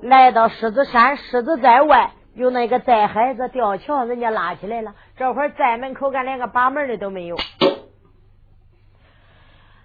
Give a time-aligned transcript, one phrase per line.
[0.00, 4.94] 来到狮子山，狮子在外，有那个寨孩子吊桥，人家拉起来了。
[5.16, 7.36] 这会儿寨门口，干连个把门的都没有。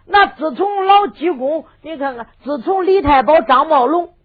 [0.05, 4.15] 那自从老济公，你看看，自从李太保张茂龙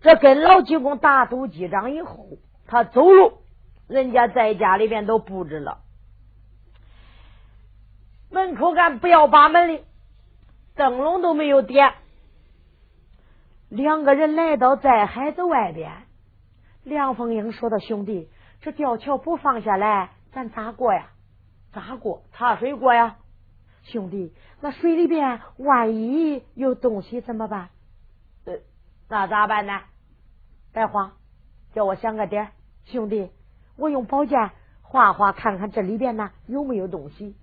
[0.00, 2.26] 这跟老济公打赌击掌以后，
[2.66, 3.42] 他走路，
[3.88, 5.78] 人家在家里边都布置了
[8.30, 9.82] 门口，干不要把门的
[10.76, 11.92] 灯笼都没有点。
[13.70, 15.92] 两个人来到寨海子外边，
[16.82, 18.28] 梁凤英说道：“兄弟，
[18.60, 21.06] 这吊桥不放下来，咱咋过呀？
[21.72, 22.24] 咋过？
[22.32, 23.18] 踏水过呀？
[23.84, 27.68] 兄弟，那水里边万一有东西怎么办？
[28.44, 28.54] 呃，
[29.08, 29.80] 那咋办呢？
[30.72, 31.12] 白花，
[31.72, 32.48] 叫我想个点
[32.86, 33.30] 兄弟，
[33.76, 34.50] 我用宝剑
[34.82, 37.36] 划划，看看这里边呢有没有东西。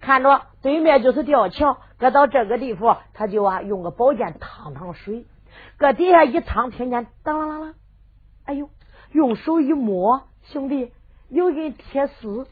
[0.00, 5.26] 看着对面就是吊桥，搁到这个地方，他就啊用个宝剑趟趟水。”
[5.78, 7.74] 搁底下一趟，听见当啷啷啷，
[8.44, 8.70] 哎呦！
[9.12, 10.92] 用手一摸，兄弟，
[11.28, 12.46] 有根铁丝。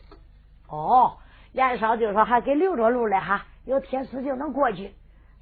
[0.68, 1.18] 哦，
[1.52, 4.92] 严少就说还给留着路了哈，有铁丝就能过去。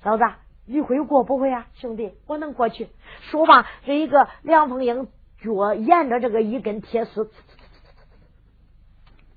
[0.03, 0.25] 嫂子，
[0.67, 1.67] 你会过不会啊？
[1.75, 2.89] 兄弟，我能过去。
[3.21, 5.07] 说吧，这一个梁凤英
[5.39, 7.31] 脚沿着这个一根铁丝，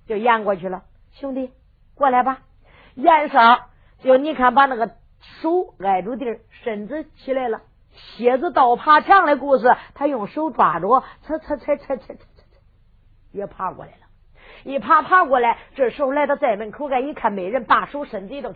[0.07, 0.83] 就沿过去了。
[1.11, 1.51] 兄弟，
[1.93, 2.41] 过来吧。
[2.95, 4.95] 严少就你看，把那个
[5.41, 7.61] 手挨住地儿，身子起来了。
[7.95, 12.23] 蝎子倒爬墙的故事，他用手抓着，擦擦擦擦擦擦擦，
[13.31, 13.97] 也爬过来了。
[14.63, 18.53] 一爬爬过来，这时候来到寨门口，一看没人，把手伸里头，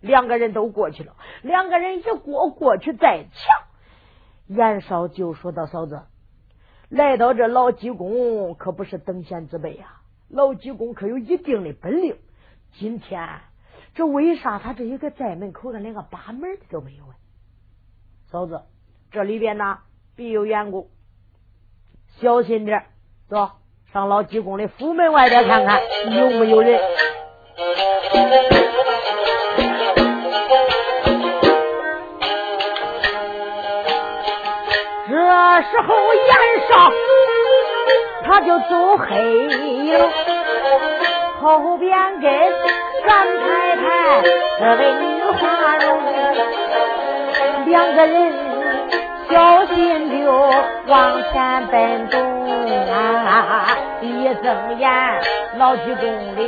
[0.00, 1.14] 两个人都过去了。
[1.42, 6.02] 两个人一过过去再抢，严少就说到：“嫂子，
[6.88, 12.16] 来到这老济公可不是等闲之辈呀，老济公可有一定的本领。
[12.72, 13.28] 今天
[13.94, 17.15] 这为啥他这一个寨门口的连个把门的都没有啊？”
[18.28, 18.60] 嫂子，
[19.12, 19.78] 这里边呢
[20.16, 20.90] 必有缘故，
[22.20, 22.82] 小心点
[23.28, 23.50] 走
[23.92, 26.80] 上老济公的府门外边看看有没有人。
[35.08, 36.34] 这时候严
[36.68, 36.92] 少
[38.24, 40.10] 他就走黑了，
[41.40, 42.30] 后边跟
[43.06, 44.22] 三太太
[44.58, 45.86] 这位女花容。
[47.66, 48.32] 两个人
[49.28, 50.32] 小心就
[50.86, 52.20] 往前奔动
[52.88, 53.66] 啊！
[54.00, 54.88] 一睁眼，
[55.58, 56.40] 老济公的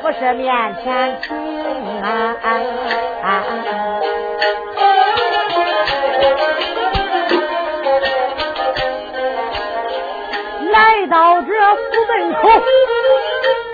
[0.00, 1.36] 不是面前停
[2.00, 2.36] 啊！
[10.70, 12.48] 来到这府门口，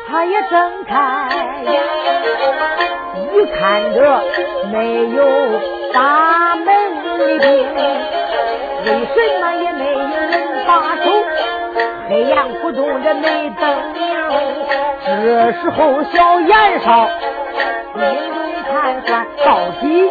[0.08, 1.28] 他也睁开
[1.64, 1.70] 眼，
[3.34, 3.60] 一看
[3.94, 3.98] 着
[4.72, 4.76] 没
[5.10, 5.20] 有。
[5.92, 6.66] 大门
[7.18, 7.48] 里边，
[8.84, 10.32] 为什么也没有人
[10.66, 11.04] 把守？
[12.08, 14.00] 黑暗胡同，这没灯明。
[15.04, 17.08] 这时候，小严少
[17.94, 18.00] 心
[18.32, 18.36] 中
[18.70, 18.72] 盘
[19.06, 19.48] 算，到
[19.80, 20.10] 底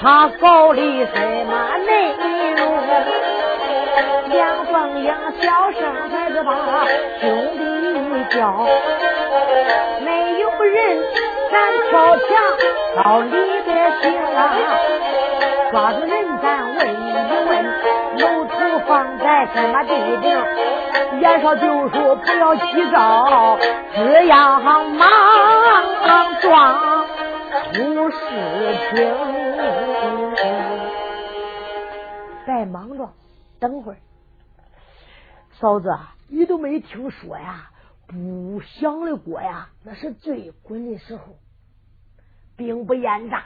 [0.00, 0.80] 他搞的
[1.14, 1.14] 什
[1.46, 1.52] 么
[1.86, 1.90] 内
[2.56, 2.60] 容？
[4.30, 5.06] 梁凤英
[5.40, 5.80] 小声
[6.10, 6.50] 孩子把
[7.20, 7.26] 兄
[7.56, 7.60] 弟
[8.36, 8.66] 叫，
[10.04, 10.08] 没
[10.40, 10.76] 有人
[11.50, 11.56] 敢
[11.90, 12.26] 跳墙
[12.96, 13.30] 到里
[13.64, 13.68] 边
[14.02, 14.04] 行
[14.36, 14.38] 啊！
[15.70, 17.12] 抓住人，咱问一
[17.48, 17.64] 问，
[18.18, 18.54] 楼土
[18.86, 20.24] 放在什么地方？
[21.20, 23.58] 严少就说不要急躁，
[23.94, 24.96] 只要莽
[26.40, 27.06] 撞
[27.72, 28.16] 出事
[28.90, 28.96] 情。
[32.46, 33.12] 别莽撞，
[33.60, 33.98] 等会儿，
[35.52, 35.96] 嫂子，
[36.28, 37.70] 你都没听说呀？
[38.06, 41.36] 不响的锅呀，那是最滚的时候，
[42.56, 43.44] 兵不厌诈。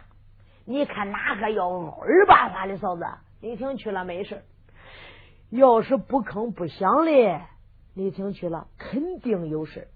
[0.64, 3.04] 你看哪个要二八八的嫂子？
[3.40, 4.44] 你听去了没事
[5.50, 7.40] 要是不吭不响的，
[7.94, 9.88] 你听去了肯定有事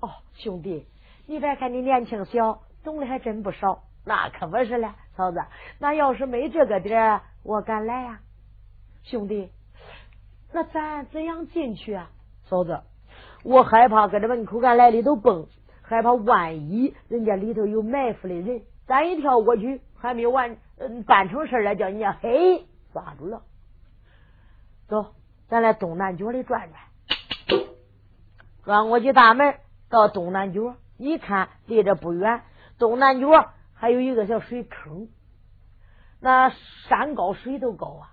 [0.00, 0.86] 哦，兄弟，
[1.26, 3.84] 你别看你年轻小，懂的还真不少。
[4.04, 5.42] 那可不是了，嫂子。
[5.78, 8.20] 那要是没这个点，我敢来呀，
[9.02, 9.50] 兄弟。
[10.52, 12.10] 那咱怎样进去啊，
[12.44, 12.82] 嫂子？
[13.42, 15.46] 我害怕搁这门口干来里头蹦，
[15.80, 18.62] 害怕万一人家里头有埋伏的人。
[18.86, 23.42] 咱一跳过去，还没完，嗯，办成事了，叫人家嘿抓住了。
[24.88, 25.14] 走，
[25.48, 26.68] 咱来东南角里转
[27.48, 27.64] 转，
[28.62, 29.58] 转过去大门，
[29.88, 32.42] 到东南角，一看离这不远，
[32.78, 35.08] 东南角还有一个小水坑，
[36.20, 36.50] 那
[36.88, 38.12] 山高水都高啊。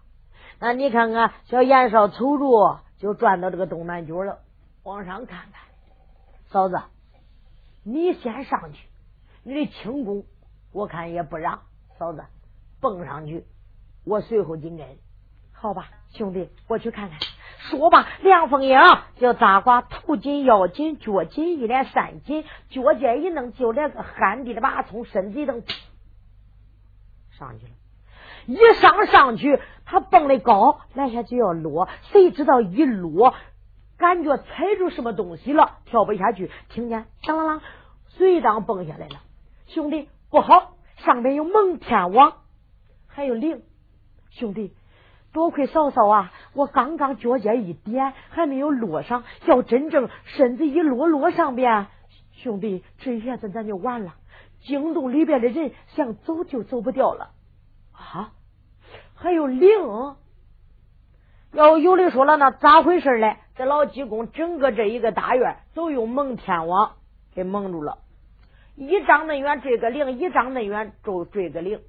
[0.60, 4.40] 那你看看，小严少瞅着就转到这个东南角了，
[4.84, 5.64] 往上看看，
[6.48, 6.80] 嫂子，
[7.84, 8.88] 你先上去，
[9.44, 10.24] 你的轻功。
[10.72, 11.62] 我看也不让
[11.98, 12.24] 嫂子
[12.80, 13.46] 蹦上去，
[14.06, 14.86] 我随后紧跟。
[15.52, 17.20] 好吧，兄弟，我去看看。
[17.70, 18.80] 说吧，梁凤英
[19.18, 25.64] 就扎瓜头紧、腰紧、脚紧，一连三紧，脚尖一弄，就连个旱地的把从身子一蹬，
[27.30, 27.72] 上去了。
[28.48, 33.36] 一上上去，他蹦的高，来下就要落，谁知道一落，
[33.98, 36.50] 感觉踩住什么东西了，跳不下去。
[36.70, 37.62] 听见当啷啷，
[38.08, 39.22] 随当蹦下来了。
[39.68, 42.38] 兄弟，不好，上面有蒙天网，
[43.08, 43.62] 还有灵。
[44.30, 44.74] 兄弟。
[45.34, 46.32] 多亏嫂嫂啊！
[46.54, 49.24] 我刚刚脚尖一点，还没有落上。
[49.46, 51.88] 要真正身子一落落上边，
[52.34, 54.16] 兄弟，这一下子咱就完了。
[54.62, 57.32] 惊动里边的人，想走就走不掉了。
[57.94, 58.32] 啊！
[59.16, 59.70] 还有灵，
[61.54, 63.38] 要有的说了，那咋回事嘞？
[63.56, 66.94] 这老济公整个这一个大院都用蒙天网
[67.34, 68.00] 给蒙住了，
[68.88, 71.80] 一张那远追个灵，一张那远就追个灵。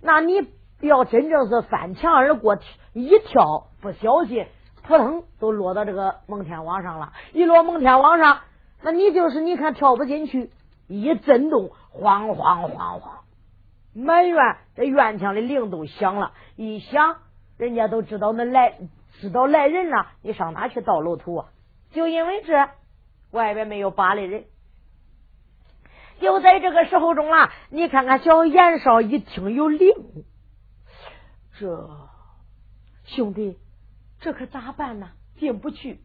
[0.00, 0.48] 那你？
[0.80, 2.58] 要真正是翻墙而过，
[2.92, 4.48] 一跳不小心，
[4.82, 7.12] 扑腾都落到这个蒙天网上了。
[7.32, 8.40] 一落蒙天网上，
[8.82, 10.50] 那你就是你看跳不进去，
[10.88, 13.20] 一震动，晃晃晃晃，
[13.94, 16.32] 满院这院墙的铃都响了。
[16.56, 17.18] 一响，
[17.56, 18.76] 人家都知道那来
[19.20, 21.46] 知道来人了，你上哪去倒楼土啊？
[21.92, 22.70] 就因为这，
[23.30, 24.46] 外边没有扒的人。
[26.22, 29.92] 就在这个时候中啊，你看看小严少一听有灵。
[31.58, 31.90] 这
[33.04, 33.58] 兄弟，
[34.20, 35.10] 这可咋办呢？
[35.38, 36.00] 进不去。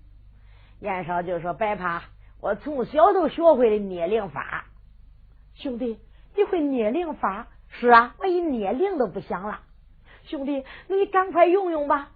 [0.79, 2.03] 燕少就说：“别怕，
[2.41, 4.65] 我从小都学会了捏灵法。
[5.53, 5.99] 兄弟，
[6.35, 7.47] 你会捏灵法？
[7.69, 9.61] 是啊，我一捏灵都不响了。
[10.23, 12.09] 兄弟，你赶快用用吧。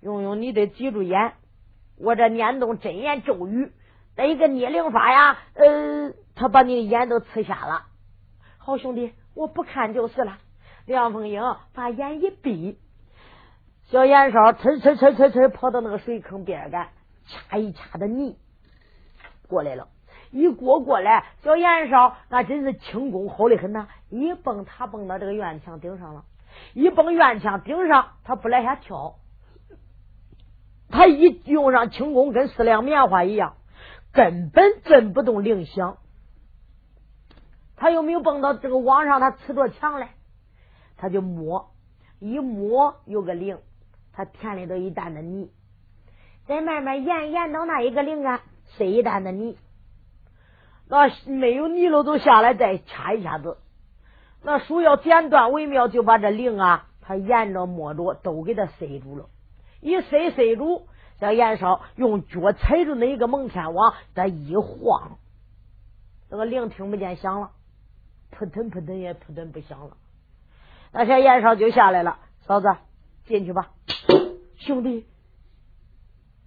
[0.00, 1.32] 用用，你得记住眼。
[1.96, 3.72] 我这念动真言咒语，
[4.16, 7.86] 那一个捏灵法呀，呃，他把你的眼都刺瞎了。
[8.58, 10.38] 好兄弟，我不看就是了。”
[10.84, 11.40] 梁凤英
[11.74, 12.76] 把眼一闭，
[13.84, 16.88] 小严少呲呲呲呲呲跑到那个水坑边干，
[17.26, 18.36] 掐一掐的泥
[19.48, 19.88] 过来了。
[20.32, 23.86] 一过过来，小严少那真是轻功好的很呐！
[24.08, 26.24] 一蹦，他蹦到这个院墙顶上了。
[26.74, 29.14] 一蹦院墙顶上，他不来下跳。
[30.90, 33.54] 他一用上轻功，跟四两棉花一样，
[34.12, 35.98] 根本震不动铃响。
[37.76, 40.10] 他又没有蹦到这个网上，他呲着墙来。
[40.96, 41.72] 他就摸，
[42.20, 43.58] 一摸有个铃，
[44.12, 45.50] 他填里头一担的泥，
[46.46, 48.40] 再慢慢沿沿到那一个铃啊，
[48.76, 49.58] 塞一担的泥，
[50.86, 53.58] 那没有泥了都下来再掐一下子，
[54.42, 59.28] 那树要剪断为妙，就把这铃啊，他沿着摸着都给他塞住了，
[59.80, 60.86] 一塞塞住，
[61.22, 65.18] 这严少用脚踩住那一个蒙天王，他一晃，
[66.28, 67.52] 这个铃听不见响了，
[68.32, 69.96] 扑腾扑腾也扑腾不响了。
[70.90, 72.74] 那小严少就下来了，嫂子
[73.24, 73.70] 进去吧，
[74.58, 75.06] 兄弟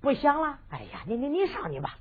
[0.01, 0.60] 不响了。
[0.69, 1.98] 哎呀，你你你上去吧。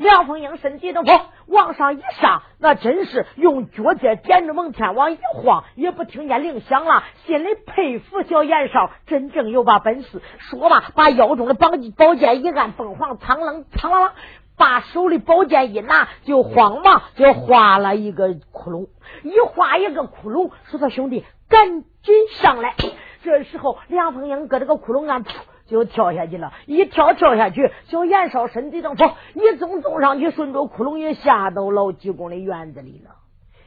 [0.00, 7.04] 梁凤英身体都跑往上一上，那真是用脚尖点着蒙天王一晃，也不听见铃响了。
[7.26, 10.22] 心里佩服小严少，真正有把本事。
[10.38, 11.68] 说吧，把腰中的宝
[11.98, 14.10] 宝剑一按，凤凰苍啷苍啷啷。
[14.56, 18.88] 把手里宝剑一拿，就慌忙就画了一个窟窿，
[19.22, 22.74] 一画一个窟窿，说：“他兄弟，赶紧上来！”
[23.22, 25.30] 这时候，梁凤英搁这个窟窿上，噗
[25.70, 26.52] 就跳下去了。
[26.66, 33.16] 一跳跳下去，小严少身体正跑，一纵纵上去，顺着窟窿也下到老济公的院子里了。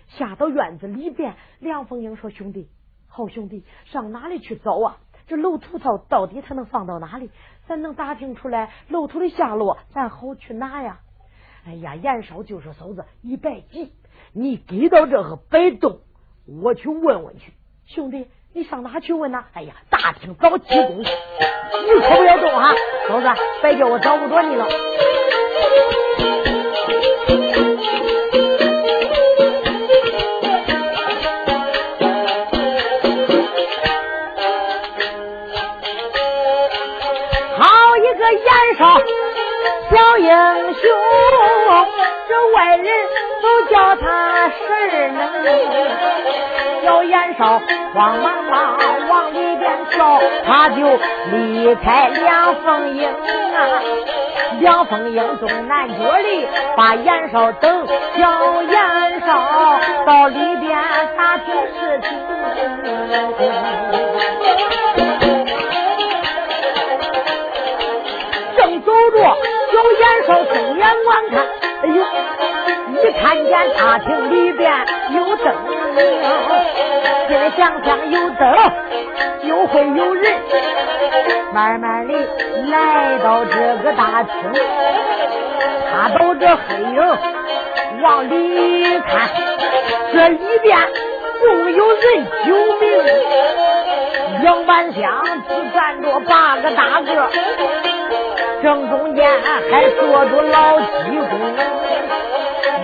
[0.10, 2.70] 下到院子里边，梁凤英说：“兄弟，
[3.08, 4.98] 好兄弟，上哪里去找啊？
[5.26, 7.32] 这楼土套到底才能放到哪里？”
[7.66, 11.00] 咱能打听出来楼土的下落，咱好去拿呀！
[11.66, 13.94] 哎呀，严少就是嫂子，你别急，
[14.34, 16.02] 你给到这个别动，
[16.46, 17.54] 我去问问去。
[17.86, 19.44] 兄弟，你上哪去问呢？
[19.54, 21.06] 哎呀，大厅找济公，你
[22.02, 22.76] 可不要动啊！
[23.08, 23.28] 嫂子，
[23.64, 24.68] 别叫我找不着你了。
[37.58, 39.00] 好一个燕少
[39.90, 40.84] 小英雄，
[42.30, 42.86] 这外人
[43.70, 45.22] 叫他神能。
[46.84, 47.62] 小严少
[47.94, 48.78] 慌忙忙
[49.10, 51.00] 往里边跳，他就
[51.32, 53.82] 离开梁凤英啊。
[54.60, 60.78] 梁凤英从南角里把严少等，小严少到里边
[61.18, 62.10] 打听事情。
[68.58, 69.18] 正走着。
[69.74, 71.34] 小严少睁眼观看，
[71.84, 71.96] 哎呦，
[73.04, 74.72] 一看见大厅里边
[75.12, 75.54] 有灯
[75.94, 76.00] 明，
[77.28, 78.42] 心里想想有灯
[79.46, 80.34] 就会有人。
[81.54, 82.14] 慢慢的
[82.72, 83.52] 来到这
[83.84, 84.34] 个大厅，
[85.92, 86.96] 他到这黑影
[88.02, 89.30] 往里看，
[90.14, 90.78] 这里边
[91.42, 92.02] 共有人
[92.46, 92.88] 九名，
[94.42, 97.30] 杨半香只站着八个大个，
[98.62, 99.30] 正中间
[99.70, 100.86] 还坐着老济
[101.30, 101.32] 公，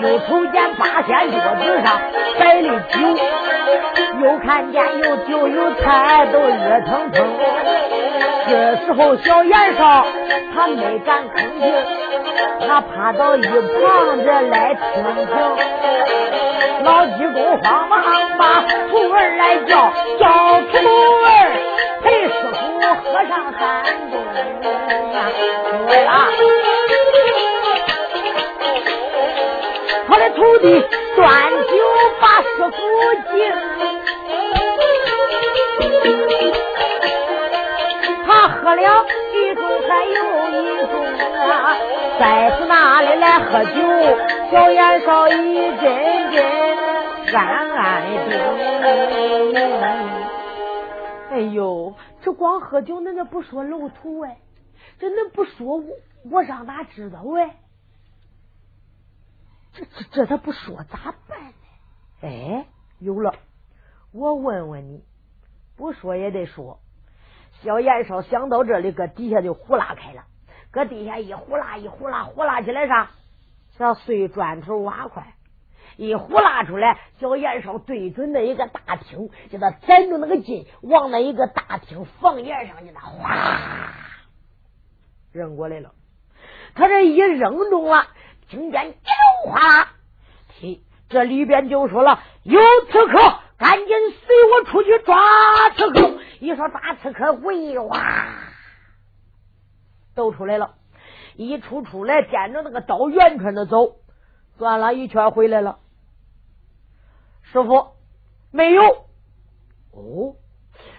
[0.02, 2.00] 又瞅见八仙桌子上
[2.40, 3.00] 摆的酒，
[4.24, 7.26] 又看见有酒有菜都热腾腾。
[8.48, 10.06] 这时候，小严少
[10.54, 11.74] 他没敢吭气，
[12.68, 15.30] 他趴到一旁这来听听。
[16.84, 18.02] 老济公慌忙
[18.38, 20.78] 把徒儿来叫，叫徒
[21.26, 21.28] 儿
[22.02, 22.60] 陪师傅
[23.04, 23.60] 喝上三
[24.10, 24.14] 盅
[25.16, 25.20] 啊！
[25.88, 26.10] 对了，
[30.08, 30.66] 他的徒弟
[31.16, 31.72] 端酒
[32.20, 32.78] 把师傅
[33.32, 33.34] 敬。
[38.26, 39.06] 他喝了
[39.50, 40.14] 一盅，还有
[40.52, 40.54] 一
[40.86, 40.94] 盅
[41.50, 41.74] 啊！
[42.20, 42.24] 再
[42.56, 43.82] 是哪里来喝酒？
[44.52, 45.32] 小严少一
[45.78, 45.82] 阵
[46.32, 46.36] 阵
[47.36, 47.40] 暗
[47.72, 47.80] 暗
[48.30, 48.32] 的。
[51.32, 54.38] 哎呦，这光喝酒，恁那不说楼土哎？
[55.00, 55.96] 这恁不说我，
[56.30, 57.56] 我让哪知道哎？
[59.74, 61.54] 这这这他不说咋办呢？
[62.22, 62.66] 哎，
[63.00, 63.34] 有了，
[64.12, 65.04] 我问问你，
[65.76, 66.80] 不说也得说。
[67.64, 70.24] 小燕少想到这里，搁底下就呼啦开了，
[70.72, 73.12] 搁底下一呼啦一呼啦，呼啦起来啥？
[73.78, 75.34] 像碎砖头瓦块，
[75.98, 83.94] 一呼啦出来，小燕少对准那一个大厅，叫他攒住那个劲，往那一个大厅房檐上去，那哗
[85.32, 85.94] 扔过来了。
[86.76, 88.08] 他这一扔中了，
[88.50, 89.90] 听见一隆哗啦，
[91.10, 92.60] 这里边就说了：“有
[92.92, 93.88] 刺客，赶紧
[94.26, 95.16] 随我出去抓
[95.76, 98.00] 刺客。”一说抓刺客，喂哇，
[100.16, 100.76] 都出来了。
[101.36, 103.98] 一出出来，掂着那个刀，圆圈的走，
[104.58, 105.80] 转了一圈回来了。
[107.44, 107.90] 师傅
[108.52, 108.84] 没有。
[109.92, 110.36] 哦，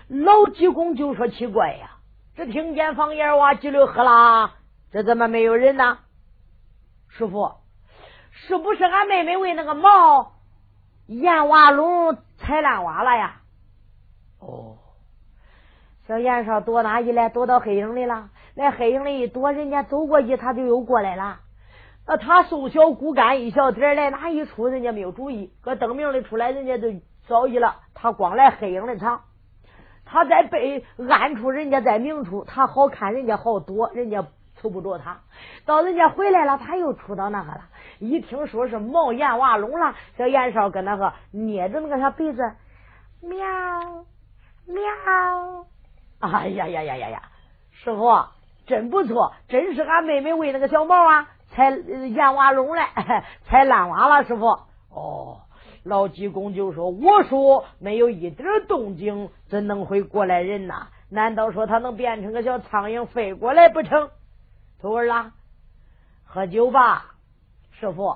[0.09, 1.99] 老济公就说奇怪呀，
[2.37, 4.55] 这听见房檐哇叽里喝啦，
[4.93, 5.99] 这怎么没有人呢？
[7.09, 7.55] 师傅，
[8.31, 10.35] 是不是俺妹妹为那个毛
[11.07, 12.19] 燕瓦龙
[12.51, 13.37] 踩烂瓦了呀？
[14.41, 14.77] 哦。
[16.09, 17.29] 小燕少躲哪一来？
[17.29, 18.31] 躲到黑影里了。
[18.57, 21.39] 来黑影里一躲，人家走过去，他就又过来了。
[22.09, 25.53] 那他瘦小骨干一小点来，哪一出人家没有注意？
[25.61, 26.93] 搁灯明里出来，人家就
[27.29, 27.77] 着急了。
[27.95, 29.21] 他光来黑影里藏，
[30.05, 34.27] 他在背暗处，人家在明处，他好看，人家好躲，人家
[34.61, 35.21] 瞅不着他。
[35.65, 37.61] 到人家回来了，他又出到那个了。
[38.01, 42.43] 一听说是毛燕娃龙了，小严少跟那个捏着那个小鼻子，
[43.21, 43.37] 喵
[44.67, 45.67] 喵。
[46.19, 47.23] 哎呀呀呀呀呀！
[47.73, 48.25] 师傅
[48.67, 52.83] 真不错，真是俺妹妹喂那个小猫啊，才燕娃龙嘞，
[53.45, 54.25] 才烂娃了。
[54.25, 54.47] 师傅，
[54.91, 55.43] 哦，
[55.85, 60.89] 老济公就说：“我说没有一点动静，怎能会过来人呐？
[61.11, 64.11] 难道说他能变成个小苍蝇飞过来不成？”
[64.81, 65.33] 徒儿啦，
[66.25, 67.15] 喝酒吧，
[67.81, 68.15] 师傅。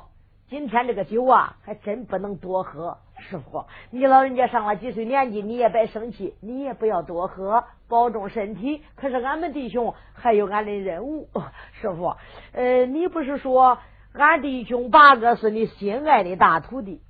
[0.50, 2.98] 今天这个酒啊，还真不能多喝。
[3.18, 8.82] 师傅，你老人家上了几岁年纪，你也别生气，你也不要多喝，保重身体。
[8.94, 11.30] 可是俺们弟兄还有俺的任务。
[11.80, 12.14] 师傅，
[12.52, 13.78] 呃，你不是说
[14.12, 17.00] 俺弟兄八个是你心爱的大徒弟？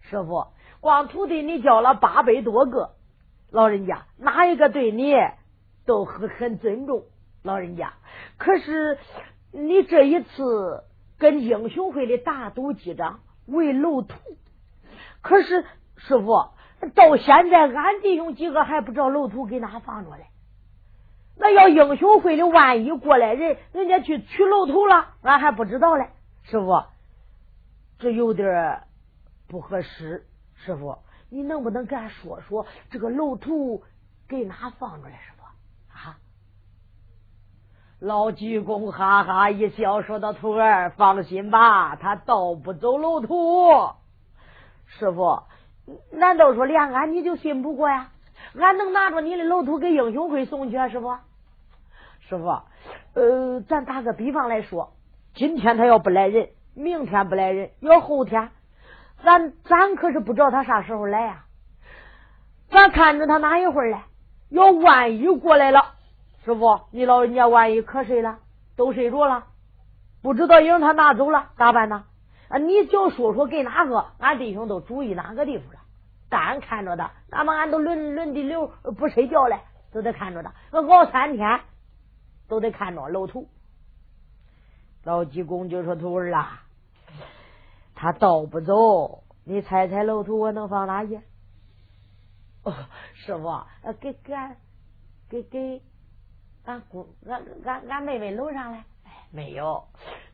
[0.00, 0.48] 师傅，
[0.80, 2.96] 光徒弟你教了八百多个，
[3.52, 5.14] 老人家哪一个对你
[5.86, 7.04] 都很很尊重？
[7.44, 7.92] 老人家，
[8.36, 8.98] 可是
[9.52, 10.82] 你这一次
[11.18, 14.16] 跟英雄会的大赌记账为楼图。
[15.22, 15.64] 可是
[15.96, 16.50] 师傅，
[16.94, 20.26] 到现在俺弟兄几个还不知道楼土给哪放着嘞。
[21.38, 26.08] 那要英雄会的，万一过来人，人家去取楼土了，俺还不知道嘞。
[26.44, 26.84] 师傅，
[27.98, 28.82] 这有点
[29.46, 30.26] 不合适。
[30.54, 33.84] 师傅，你能不能给俺说说这个楼土
[34.28, 35.14] 给哪放着嘞？
[35.14, 35.35] 师傅啊！
[37.98, 43.70] 老济公哈哈一笑，说道：“徒儿放心吧，他盗不走楼土。”
[44.86, 45.42] 师傅，
[46.12, 48.10] 难道说连俺你就信不过呀？
[48.58, 50.88] 俺能拿着你的楼土给英雄会送去啊？
[50.88, 51.16] 师傅，
[52.20, 52.60] 师傅，
[53.14, 54.92] 呃，咱打个比方来说，
[55.34, 58.50] 今天他要不来人，明天不来人，要后天，
[59.24, 61.44] 咱咱可是不知道他啥时候来呀。
[62.68, 64.04] 咱看着他哪一会儿来？
[64.50, 65.95] 要万一过来了，
[66.46, 68.38] 师傅，你老人家万一瞌睡了，
[68.76, 69.48] 都睡着了，
[70.22, 72.04] 不知道影他拿走了，咋办呢？
[72.48, 75.80] 啊，你就说说给哪个，俺弟兄都注意哪个地方了。
[76.28, 79.58] 单看着他，那么俺都轮轮的流不睡觉嘞，
[79.92, 81.62] 都得看着他，熬三天
[82.46, 83.48] 都得看着老头。
[85.02, 86.62] 老济公就说：“徒儿啊，
[87.96, 91.18] 他倒不走，你猜猜老头我能放哪去？”
[92.62, 92.72] 哦，
[93.14, 93.66] 师傅，
[94.00, 94.36] 给给
[95.28, 95.82] 给给
[96.66, 98.84] 俺姑俺俺俺妹妹楼上来？
[99.30, 99.84] 没有。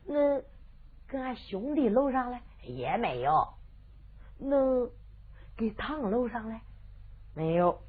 [0.05, 0.41] 那
[1.07, 2.41] 跟俺兄弟楼上来？
[2.63, 3.47] 也没有。
[4.39, 4.57] 那
[5.55, 6.61] 给堂楼上来？
[7.35, 7.79] 没有。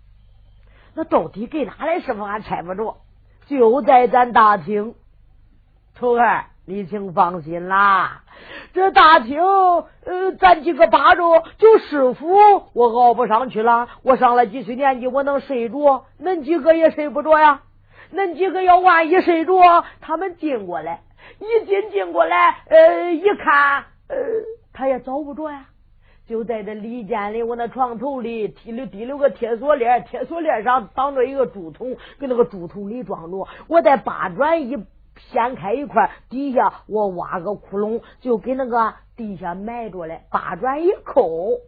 [0.95, 2.01] 那到底给哪来？
[2.01, 2.99] 师傅，俺猜不着。
[3.47, 4.95] 就在咱大厅，
[5.95, 6.47] 徒儿。
[6.67, 8.23] 你请放心啦，
[8.73, 12.27] 这大厅，呃，咱几个扒着，就师傅
[12.73, 13.91] 我熬不上去了。
[14.03, 16.07] 我上了几岁年纪，我能睡着？
[16.19, 17.61] 恁几个也睡不着呀？
[18.15, 21.03] 恁几个要万一睡着，他们进过来，
[21.39, 24.17] 一进进过来，呃，一看，呃，
[24.73, 25.67] 他也找不着呀。
[26.27, 33.47] 就在这里间里，我那床头里提溜提溜个铁锁链，铁锁链上绑着一个竹筒，给那个竹筒里装着。
[33.69, 34.85] 我在八转一。
[35.31, 40.23] 掀开一块，底下我挖个窟窿，就给那个地下埋着嘞。
[40.29, 41.61] 八转一扣，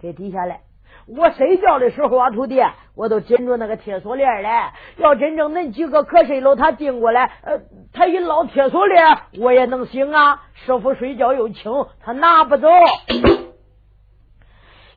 [0.00, 0.58] 给底下嘞。
[1.08, 2.60] 我睡觉的时候啊，徒弟，
[2.96, 4.48] 我都紧着那个铁锁链嘞。
[4.96, 7.60] 要真正恁几个瞌睡了，他进过来，呃，
[7.92, 10.42] 他一捞铁锁链，我也能醒啊。
[10.54, 12.68] 师傅睡觉又轻，他拿不走。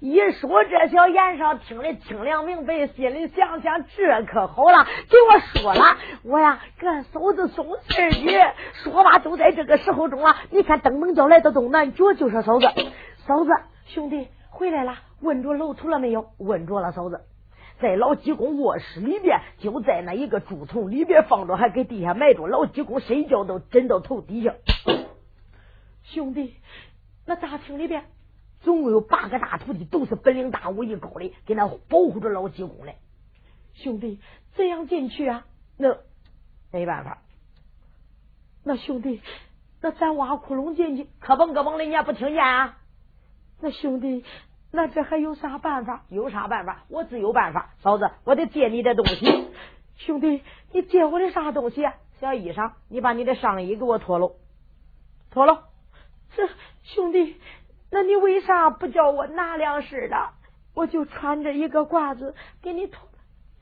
[0.01, 8.39] 一说这，小严少听得清凉明白，心里想想这可好了，给我说了，我呀给俺嫂子送信儿去。
[8.83, 10.37] 说吧都在这个时候中了。
[10.49, 12.67] 你看登门叫来的东南角，就说嫂子，
[13.27, 13.51] 嫂子
[13.87, 16.33] 兄弟回来了，问着楼头了没有？
[16.37, 17.21] 问着了，嫂子
[17.79, 22.45] 在老济公卧室里边，就在那一个竹筒里边放着，还给地下埋着。
[22.45, 24.53] 老济公睡觉都枕到头底下。
[26.03, 26.55] 兄弟，
[27.25, 28.03] 那大厅里边。
[28.59, 32.97] 总共有八个大徒弟，都是本领大、武艺高的，给那保护着老济公嘞。
[33.75, 34.19] 兄弟，
[34.55, 35.45] 怎样进去啊？
[35.77, 35.95] 那
[36.69, 37.19] 没办法。
[38.65, 39.21] 那兄弟，
[39.79, 42.77] 那咱挖窟窿进去，可蹦可蹦的，你也不听见啊？
[43.61, 44.23] 那兄弟，
[44.71, 46.03] 那这还有啥办法？
[46.09, 46.83] 有啥办法？
[46.89, 47.71] 我自有办法。
[47.81, 49.47] 嫂子，我得借你的东西。
[49.97, 51.87] 兄弟，你借我的啥东西？
[52.19, 54.35] 小衣裳，你把你的上衣给我脱了，
[55.31, 55.63] 脱了。
[56.35, 56.47] 这
[56.83, 57.37] 兄弟。
[57.91, 60.29] 那你为啥不叫我拿粮食的？
[60.75, 63.09] 我就穿着一个褂子给你脱，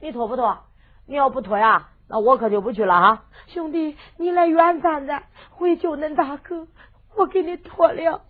[0.01, 0.65] 你脱不脱？
[1.05, 3.23] 你要不脱呀，那我可就不去了哈。
[3.47, 6.67] 兄弟，你来远站站，回救恁大哥，
[7.15, 8.21] 我给你脱了。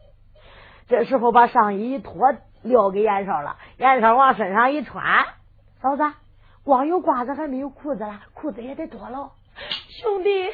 [0.88, 3.58] 这时候把上衣一脱，撂给严少了。
[3.78, 5.26] 严少往身上一穿，
[5.82, 6.04] 嫂子，
[6.64, 9.32] 光有褂子还没有裤子了，裤子也得脱了。
[10.02, 10.46] 兄弟，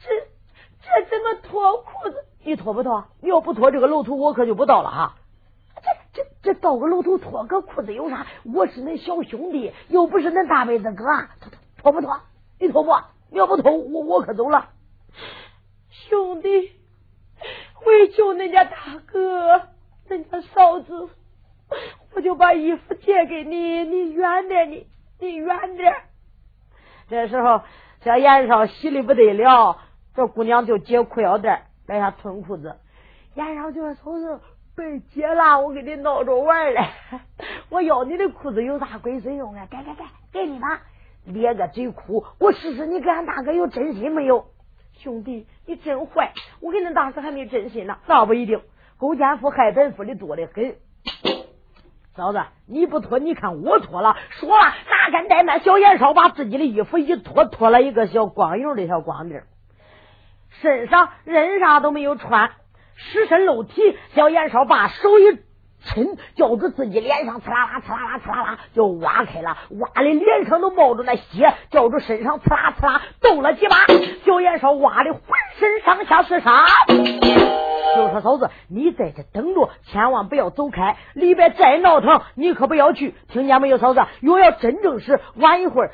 [0.00, 0.08] 这
[0.82, 2.24] 这怎么脱裤子？
[2.44, 3.06] 你脱不脱？
[3.20, 5.14] 你要不脱这个楼头，我可就不到了哈。
[6.12, 8.26] 这这这到个楼头脱个裤子有啥？
[8.44, 11.04] 我是恁小兄弟，又不是恁大妹子哥。
[11.40, 12.20] 脱脱脱不脱？
[12.58, 12.92] 你脱不？
[13.30, 14.68] 你要不脱，我我可走了。
[15.90, 16.72] 兄弟，
[17.86, 18.76] 为救恁家大
[19.06, 19.62] 哥，
[20.08, 21.08] 恁家嫂子，
[22.14, 24.86] 我就把衣服借给你，你远点，你
[25.20, 25.94] 你远点。
[27.08, 27.62] 这时候
[28.02, 29.78] 小燕少喜的不得了，
[30.14, 31.66] 这姑娘就解裤腰带。
[31.86, 32.76] 来下吞裤子，
[33.34, 34.40] 燕少就说：“嫂子，
[34.74, 36.80] 别解了，我给你闹着玩嘞。
[37.68, 39.66] 我要你的裤子有啥鬼孙用啊？
[39.70, 40.80] 给给给，给你吧。
[41.26, 44.46] 咧个嘴哭，我试试你跟俺大哥有真心没有？
[44.94, 46.32] 兄弟，你真坏！
[46.60, 48.62] 我跟恁大哥还没真心呢，那不一定。
[48.96, 50.76] 勾奸夫害本夫的多得很。
[52.16, 54.16] 嫂子，你不脱，你看我脱了。
[54.30, 55.60] 说了，哪敢怠慢？
[55.60, 59.42] 小严少把自己的衣服一脱，脱了一个小光油的小光腚。
[60.62, 62.52] 身上人啥都没有穿，
[62.94, 63.98] 尸身露体。
[64.14, 65.40] 小严少把手一
[65.84, 73.74] 抻，叫住自己脸上，刺啦啦，刺啦啦，刺啦啦，就挖开了，挖的脸上都冒着那血，叫住身上，刺啦刺啦，动了几把。
[74.24, 75.22] 小严少挖的浑
[75.58, 76.64] 身上下是沙。
[77.94, 80.96] 就说嫂子，你在这等着，千万不要走开。
[81.14, 84.04] 里边再闹腾，你可不要去，听见没有，嫂子？
[84.20, 85.92] 若要真正是晚一会儿。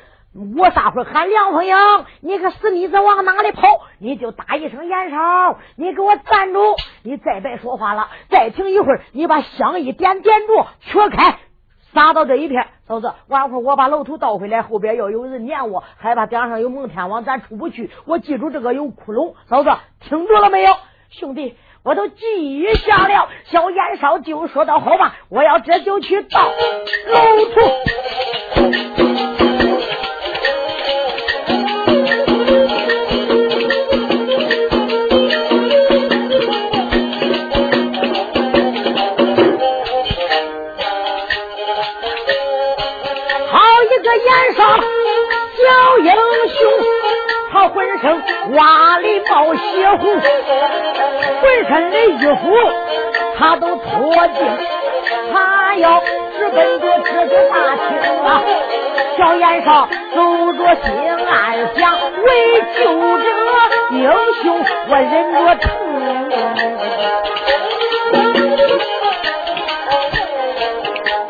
[0.57, 1.75] 我啥会喊梁凤英？
[2.21, 3.67] 你个死妮子往哪里跑？
[3.99, 6.59] 你就打一声严少，你给我站住！
[7.03, 11.39] 你再别说话了，再停一会儿，你把香一点点着，缺开，
[11.93, 12.65] 撒到这一片。
[12.87, 17.89] 嫂子，晚会我把楼头倒回来，后边要有人撵我，害怕顶上有蒙天王，咱出不去。
[18.05, 20.71] 我记住这个有窟窿，嫂子听着了没有？
[21.09, 23.29] 兄弟，我都记下了。
[23.45, 26.51] 小严少就说道：“好吧，我要这就去到
[27.07, 27.59] 楼处。”
[48.01, 49.59] 他浑身哇里冒血
[49.99, 50.19] 红，
[51.39, 52.51] 浑身的衣服
[53.37, 54.35] 他都脱尽，
[55.31, 56.01] 他要
[56.37, 57.85] 直奔着这个大厅
[58.25, 58.41] 啊！
[59.17, 60.91] 小燕少走着心
[61.27, 61.81] 暗想，
[62.23, 62.79] 为救
[63.19, 63.25] 这
[63.95, 64.09] 英
[64.41, 64.45] 雄，
[64.89, 65.69] 我忍着疼。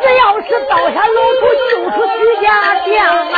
[0.01, 2.47] 只要是刀下老土救出徐家
[2.86, 2.91] 将
[3.31, 3.36] 啊！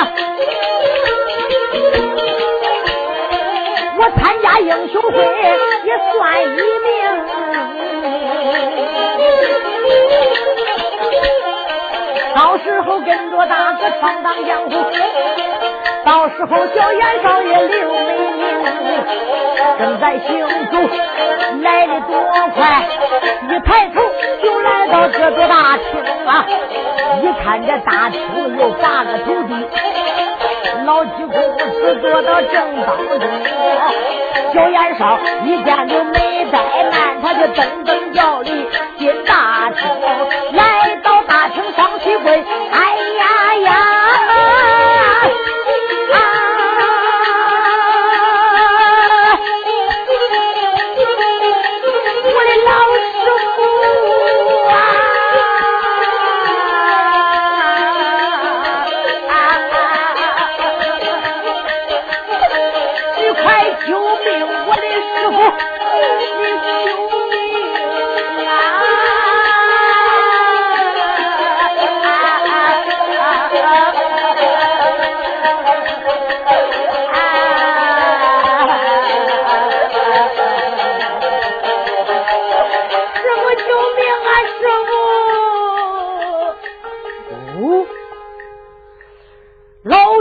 [4.94, 5.18] 加英雄会
[5.84, 6.92] 也算一命，
[12.36, 14.70] 到时候跟着大哥闯荡江湖，
[16.06, 17.98] 到时候小燕少爷留美
[18.38, 18.42] 名，
[19.80, 20.30] 正在行
[20.72, 20.78] 走，
[21.64, 22.12] 来的多
[22.56, 22.88] 快，
[23.50, 24.02] 一抬头
[24.44, 26.46] 就来到这座大厅啊！
[27.22, 28.22] 一看这大厅
[28.58, 29.54] 有八个徒弟，
[30.86, 32.54] 老济公子坐到正
[32.86, 33.20] 当中，
[34.54, 38.33] 小眼梢一见就没怠慢，他就噔噔叫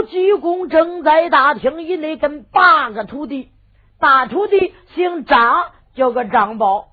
[0.05, 3.51] 济公正在大厅以内跟八个徒弟，
[3.99, 6.89] 大徒弟姓张，叫个张宝。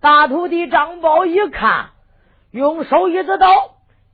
[0.00, 1.90] 大徒弟张宝一看，
[2.50, 3.48] 用手一指道：“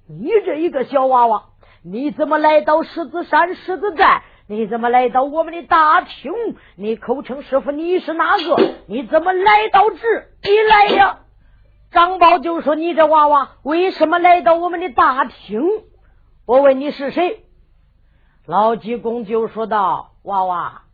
[0.09, 1.45] 你这一个小娃娃，
[1.83, 4.23] 你怎么来到狮子山狮子寨？
[4.47, 6.33] 你怎么来到我们的大厅？
[6.77, 8.75] 你口称师傅，你是哪个？
[8.87, 11.21] 你怎么来到这里来呀？”
[11.91, 15.63] 张宝就说：“你这娃娃为什么来到我们的大厅？
[16.47, 17.45] 我问你是谁？”
[18.49, 20.85] 老济公就说道：“娃娃，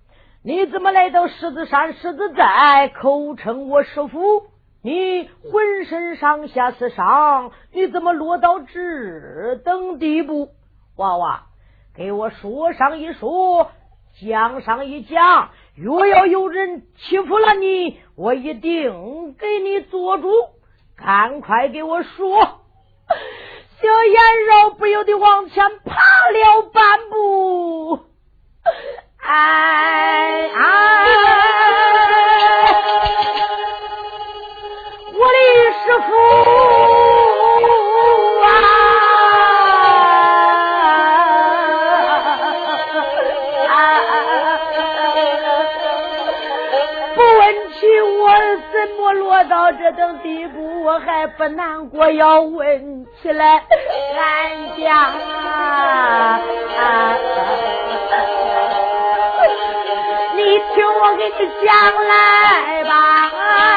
[0.43, 4.49] 你怎么来到狮子山狮子寨，口称我师傅？
[4.83, 10.49] 你浑身上下是伤，你怎么落到这等地步？
[10.97, 11.45] 娃娃，
[11.95, 13.71] 给我说上一说，
[14.21, 15.51] 讲上一讲。
[15.77, 20.29] 若要有人欺负了你，我一定给你做主。
[20.97, 22.63] 赶快给我说。”
[23.85, 25.93] 小燕肉不由得往前爬
[26.31, 28.01] 了半步，
[29.19, 31.07] 哎哎，
[35.13, 35.39] 我的
[35.85, 37.24] 师傅。
[49.15, 50.85] 落到这等地步？
[50.85, 53.63] 我还不难过，要问起来，
[54.17, 55.11] 俺家，
[60.37, 61.73] 你听我给你讲
[62.07, 62.95] 来吧。
[63.37, 63.71] 啊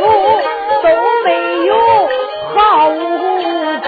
[0.00, 0.44] 那师
[0.80, 0.88] 傅都
[1.24, 1.28] 没
[1.66, 1.70] 有
[2.54, 2.56] 好
[2.88, 2.92] 武
[3.80, 3.86] 功。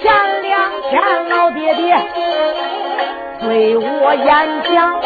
[0.00, 0.02] 前
[0.42, 0.50] 两
[0.90, 0.92] 天
[1.28, 1.84] 老爹爹
[3.40, 4.26] 对我演
[4.72, 5.00] 讲，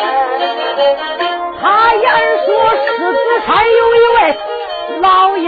[1.60, 1.62] 他
[1.94, 2.04] 言
[2.46, 2.48] 说
[2.86, 4.18] 狮子山有一位
[5.00, 5.46] 老英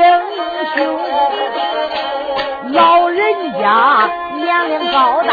[0.74, 0.76] 雄，
[2.72, 3.18] 老人
[3.60, 3.64] 家
[4.34, 5.30] 年龄高大，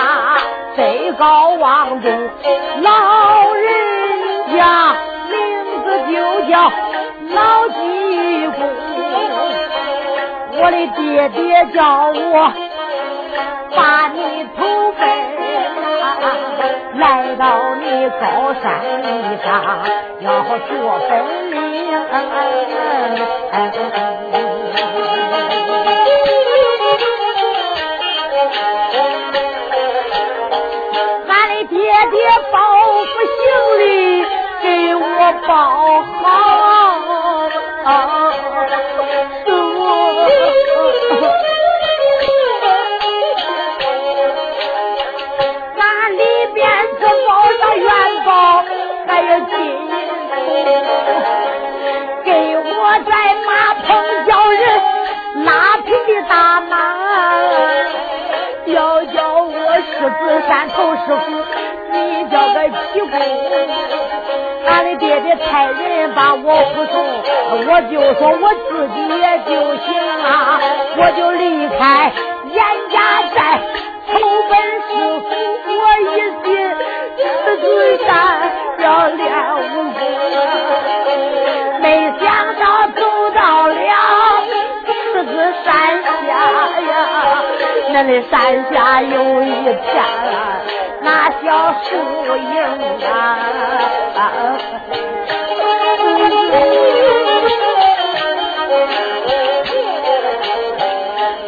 [0.76, 0.82] 德
[1.18, 2.06] 高望重，
[2.82, 3.64] 老人。
[4.54, 4.96] 家
[5.30, 5.34] 名
[5.84, 6.14] 字就
[6.48, 6.54] 叫
[7.34, 7.80] 老金
[10.56, 11.80] 我的爹爹叫
[12.14, 12.54] 我
[13.76, 14.18] 把你
[14.56, 14.60] 投
[14.94, 15.02] 奔，
[17.00, 17.02] 来
[17.36, 17.44] 到
[17.76, 17.84] 你
[18.22, 18.22] 高
[18.62, 18.64] 山
[19.44, 19.46] 上
[20.20, 20.26] 要
[20.68, 20.70] 做
[21.10, 21.12] 本
[21.52, 21.56] 领。
[31.28, 31.76] 俺的爹
[32.12, 32.18] 爹
[32.52, 32.58] 包
[33.04, 33.42] 袱行
[33.80, 33.82] 李。
[34.64, 35.02] 给我
[35.46, 35.52] 包
[60.48, 61.26] 山头师傅，
[61.92, 62.58] 你叫个
[62.94, 63.12] 济公。
[64.66, 66.96] 俺的爹爹派人把我护送，
[67.68, 69.86] 我就说我自己也就行
[70.24, 70.24] 了，
[70.98, 72.12] 我就离开
[72.52, 72.56] 严
[72.90, 72.96] 家
[73.36, 73.38] 寨，
[74.12, 74.14] 投
[74.50, 74.52] 奔
[74.88, 75.26] 师傅。
[75.76, 76.04] 我一
[76.44, 76.46] 心
[77.18, 77.22] 狮
[77.58, 77.64] 子
[78.06, 78.08] 山
[78.80, 79.22] 要练
[79.56, 80.04] 武功，
[81.82, 81.86] 没
[82.20, 82.24] 想
[82.60, 82.64] 到
[82.96, 83.00] 走
[83.36, 83.74] 到了
[84.86, 84.90] 狮
[85.26, 85.30] 子
[85.64, 85.68] 山
[86.04, 86.92] 下呀，
[87.92, 88.32] 那里山
[88.72, 90.33] 下有一片。
[91.16, 91.46] 那小
[91.84, 91.90] 树
[92.36, 92.44] 影
[93.06, 93.08] 啊，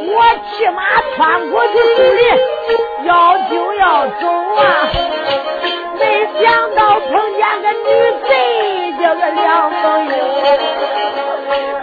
[0.08, 0.15] 我
[0.51, 0.80] 骑马
[1.15, 2.21] 穿过去树林，
[3.06, 3.10] 要
[3.49, 3.84] 就要
[4.21, 4.23] 走
[4.56, 4.62] 啊，
[5.99, 6.01] 没
[6.39, 7.88] 想到碰见个女
[8.28, 8.30] 贼，
[9.01, 10.12] 叫个梁凤英，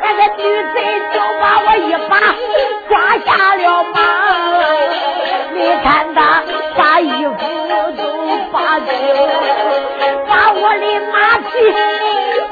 [0.01, 0.41] 那个女
[0.73, 0.77] 贼
[1.13, 2.13] 就把我一把
[2.89, 2.93] 抓
[3.25, 3.97] 下了马，
[5.53, 6.21] 你看他
[10.73, 11.53] 我的马匹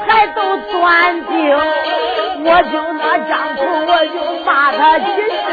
[0.05, 0.37] 还都
[0.69, 0.77] 钻
[1.25, 1.33] 净，
[2.45, 5.05] 我就那张口我就骂他几
[5.47, 5.49] 声，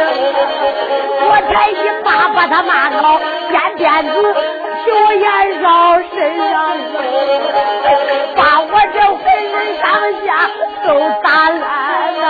[1.24, 1.72] 我才一
[2.04, 4.12] 把把他骂到肩边子，
[4.84, 5.24] 酒眼
[5.60, 5.66] 绕
[6.14, 6.52] 身上
[6.92, 6.94] 走，
[8.36, 9.18] 把我这浑
[9.50, 9.82] 身上
[10.26, 10.28] 下
[10.84, 10.88] 都
[11.22, 11.58] 打烂
[12.18, 12.20] 了。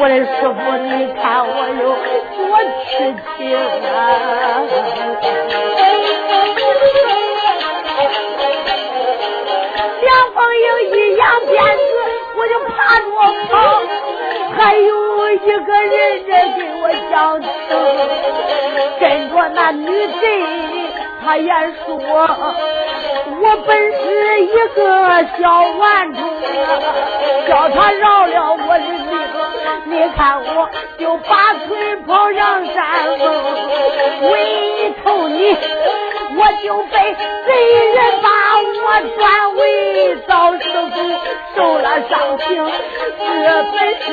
[0.00, 0.90] 我的师傅，你
[1.22, 1.82] 看我有
[2.36, 2.42] 多
[2.82, 2.90] 痴
[3.36, 3.38] 情
[3.94, 3.96] 啊！
[11.22, 11.94] 两鞭子，
[12.36, 13.04] 我就趴着
[13.48, 13.54] 跑，
[14.56, 15.94] 还有一个人
[16.28, 17.48] 在给我讲情，
[18.98, 19.86] 跟着那女
[20.20, 20.22] 贼，
[21.24, 21.48] 他也
[21.86, 21.90] 说，
[23.40, 24.02] 我本是
[24.42, 24.80] 一个
[25.38, 25.42] 小
[25.78, 26.20] 顽童，
[27.48, 29.12] 叫他饶了我的命，
[29.84, 31.68] 你看我就拔腿
[32.04, 32.74] 跑上山
[33.16, 33.22] 峰，
[34.32, 34.32] 为
[35.04, 35.56] 头你。
[36.34, 36.94] 我就被
[37.46, 37.48] 贼
[37.94, 38.28] 人把
[38.84, 38.86] 我
[39.18, 39.20] 转
[39.56, 39.60] 为
[40.26, 40.94] 造师傅，
[41.56, 42.46] 受了伤情。
[43.18, 43.20] 这
[43.64, 44.06] 本是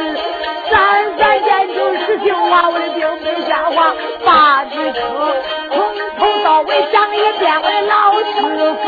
[0.69, 0.73] 三
[1.17, 3.93] 三研究实情话，我的兵没瞎话，
[4.25, 4.99] 把你坑，
[5.69, 5.77] 从
[6.17, 8.25] 头到尾讲一遍，我的老师
[8.83, 8.85] 傅，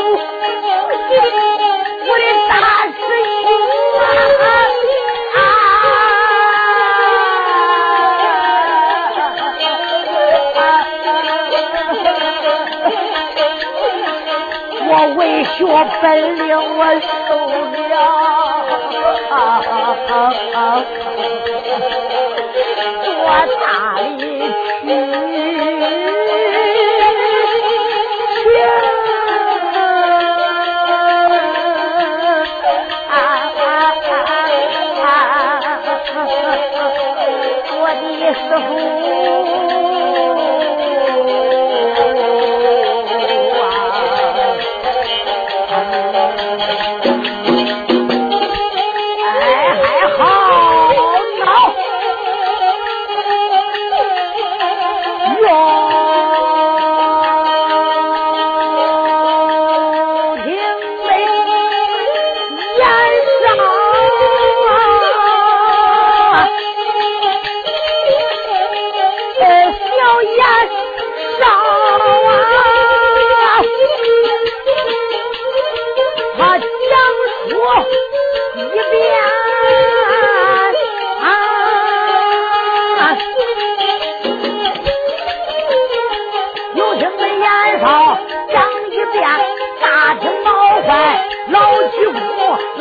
[15.08, 15.64] 为学
[16.00, 17.30] 本领，我受
[17.72, 17.84] 了
[23.02, 23.06] 做
[23.60, 23.66] 大
[24.16, 24.20] 理
[28.34, 28.44] 去，
[37.80, 37.84] 我
[38.20, 38.70] 的师傅。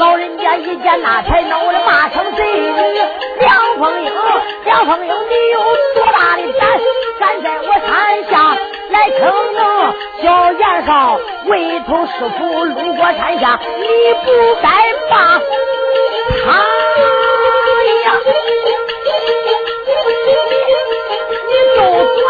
[0.02, 2.72] 老人家一见那才恼了骂成贼女
[3.40, 4.12] 梁凤英，
[4.66, 5.62] 梁凤英，你有
[5.94, 6.68] 多大的胆，
[7.20, 8.58] 敢在我山下
[8.90, 9.94] 来逞能？
[10.24, 13.86] 小严少，为头师傅路过山下，你
[14.26, 14.32] 不
[14.64, 14.68] 该
[15.12, 15.40] 骂
[16.46, 16.52] 他
[18.04, 18.10] 呀！
[21.46, 21.80] 你就
[22.18, 22.26] 算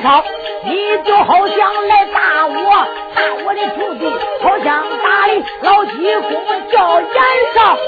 [0.00, 0.24] 少，
[0.64, 4.02] 你就好像来打我，打我的徒弟，
[4.42, 5.32] 好像打的
[5.62, 5.92] 老济
[6.28, 6.30] 公
[6.70, 7.08] 叫严
[7.54, 7.78] 少。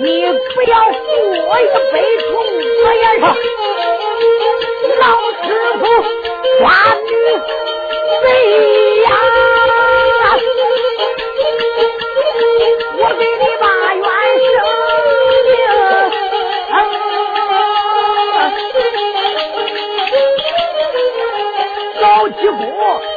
[0.00, 0.98] 你不要负
[1.48, 1.94] 我一杯
[2.30, 2.30] 痛，
[2.84, 3.24] 我严少，
[5.00, 5.04] 老
[5.42, 5.46] 师
[5.78, 5.82] 傅
[6.60, 6.62] 抓
[7.04, 7.08] 女
[8.22, 8.26] 贼
[9.02, 9.06] 呀！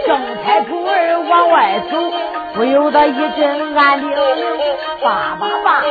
[0.06, 1.98] 正抬腿儿往外走，
[2.54, 4.16] 不由得一阵暗铃铃，
[5.02, 5.84] 爸爸爸，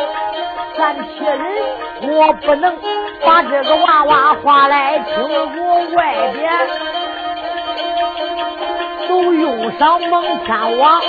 [0.76, 1.42] 咱铁人，
[2.03, 2.76] 我不能
[3.24, 5.14] 把这个娃娃话来听。
[5.26, 6.53] 我外边
[9.09, 11.00] 都用上蒙天王，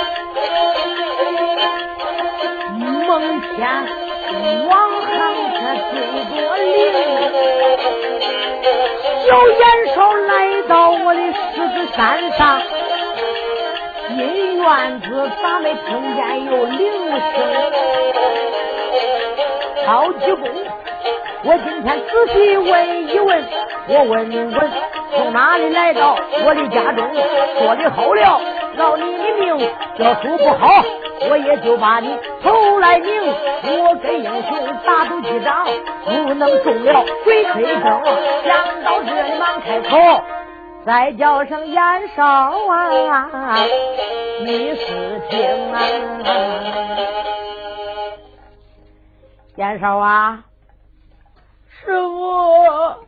[2.78, 3.68] 蒙天
[4.68, 5.94] 网上可最
[6.30, 6.62] 多灵。
[9.26, 12.60] 小严少来到我的狮子山上，
[14.08, 14.16] 进
[14.58, 16.80] 院子咋没听见有铃
[17.10, 17.20] 声？
[19.86, 20.42] 高济公，
[21.44, 23.44] 我今天仔细问一问，
[23.88, 24.70] 我问问
[25.14, 27.08] 从哪里来到我的家中？
[27.58, 28.40] 说的好了，
[28.76, 30.84] 饶你的命；这书不好。
[31.30, 35.66] 我也就把你投来拧，我跟英雄打赌几仗，
[36.04, 37.82] 不能中了鬼吹灯。
[38.44, 40.24] 想到这里忙开口，
[40.84, 43.56] 再叫声严少啊，
[44.40, 45.80] 你是听啊？
[49.56, 50.44] 严少啊，
[51.68, 53.06] 师傅，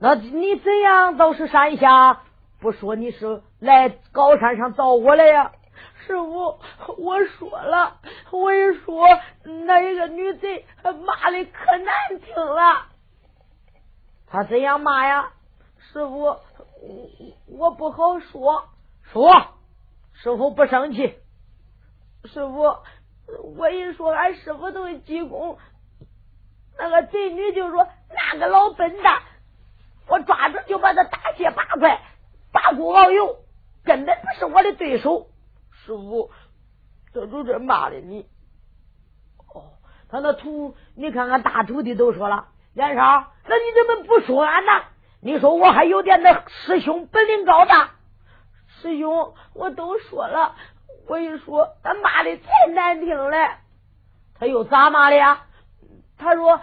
[0.00, 2.20] 那你怎样到是山下？
[2.60, 5.52] 不说你是来高山上找我来呀？
[6.06, 6.58] 师傅，
[6.98, 7.98] 我说了，
[8.30, 9.06] 我一说
[9.66, 12.86] 那一个女贼骂的可难听了。
[14.26, 15.32] 他怎样骂呀？
[15.78, 16.40] 师傅，我
[17.48, 18.68] 我不好说。
[19.12, 19.32] 说，
[20.12, 21.14] 师傅不生气。
[22.24, 22.76] 师傅，
[23.56, 25.58] 我一说，俺师傅都是济公，
[26.78, 27.86] 那个贼女就说
[28.32, 29.22] ：“那个老笨蛋，
[30.08, 32.00] 我抓住就把他打卸八块，
[32.52, 33.36] 八股熬油，
[33.84, 35.28] 根本不是我的对手。”
[35.84, 36.30] 师傅，
[37.12, 38.26] 这都这骂的你。
[39.52, 39.72] 哦，
[40.08, 44.72] 他那徒，你看看大徒弟都说了，严少，那你怎么不说俺呢？
[45.20, 47.90] 你说我还有点那师兄本领高大。
[48.80, 50.54] 师兄，我都说了，
[51.06, 53.58] 我一说他骂的太难听了。
[54.38, 55.46] 他又咋骂的呀？
[56.16, 56.60] 他说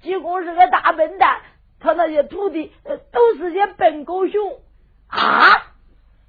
[0.00, 1.40] 济公是个大笨蛋，
[1.80, 2.72] 他那些徒弟
[3.12, 4.60] 都是些笨狗熊
[5.08, 5.74] 啊！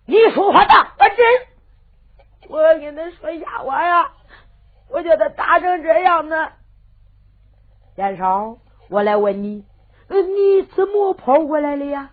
[0.06, 1.26] 你说话大，我真，
[2.50, 4.12] 我跟他说瞎话呀！
[4.90, 6.50] 我叫他打成这样呢。
[7.96, 8.58] 严少，
[8.90, 9.66] 我来问你，
[10.10, 12.12] 你怎么跑过来的呀？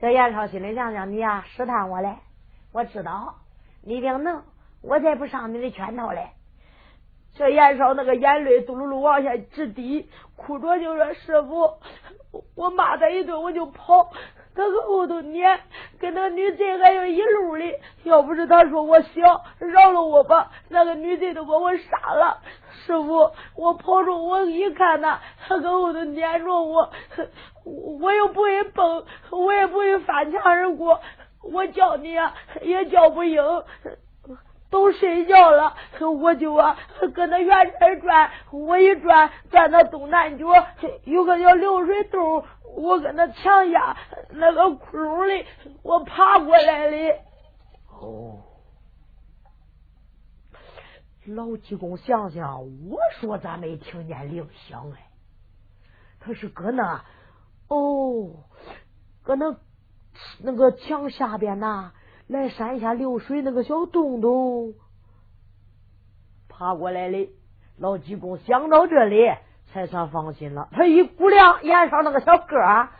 [0.00, 2.16] 这严少心里想想，你呀试探我嘞，
[2.72, 3.36] 我知道
[3.82, 4.42] 你一定能，
[4.82, 6.30] 我才不上你的圈套嘞。
[7.34, 11.78] 这严少那个眼泪嘟噜噜往下直滴，哭着就说：“师傅，
[12.54, 14.12] 我骂他一顿我就跑，
[14.54, 15.60] 他搁后头撵，
[15.98, 17.74] 跟那个女贼还有一路哩。
[18.04, 22.38] 要不是他说我小，饶了我吧，那个女贼都把我杀了。
[22.86, 26.90] 师傅，我跑着我一看他，他搁后头撵着我，
[28.00, 31.00] 我又不会蹦，我也不会翻墙而过，
[31.42, 33.42] 我叫你啊也叫不应。”
[34.74, 36.76] 都睡觉了，我就啊
[37.14, 40.48] 搁那圆圈转，我一转转到东南角，
[41.04, 42.44] 有个叫流水洞，
[42.74, 43.96] 我搁那墙下
[44.30, 45.46] 那个窟窿里，
[45.84, 46.96] 我爬过来的。
[47.88, 48.42] 哦，
[51.26, 55.06] 老济公想想，我说咋没听见铃响哎？
[56.18, 57.04] 他是搁那
[57.68, 58.42] 哦，
[59.22, 59.54] 搁那
[60.42, 61.92] 那个墙下边呐。
[62.26, 64.74] 来山下流水那个小洞洞
[66.48, 67.28] 爬过来的，
[67.76, 69.30] 老济公想到这里
[69.72, 70.68] 才算放心了。
[70.72, 72.90] 他一估量，眼上那个小个儿，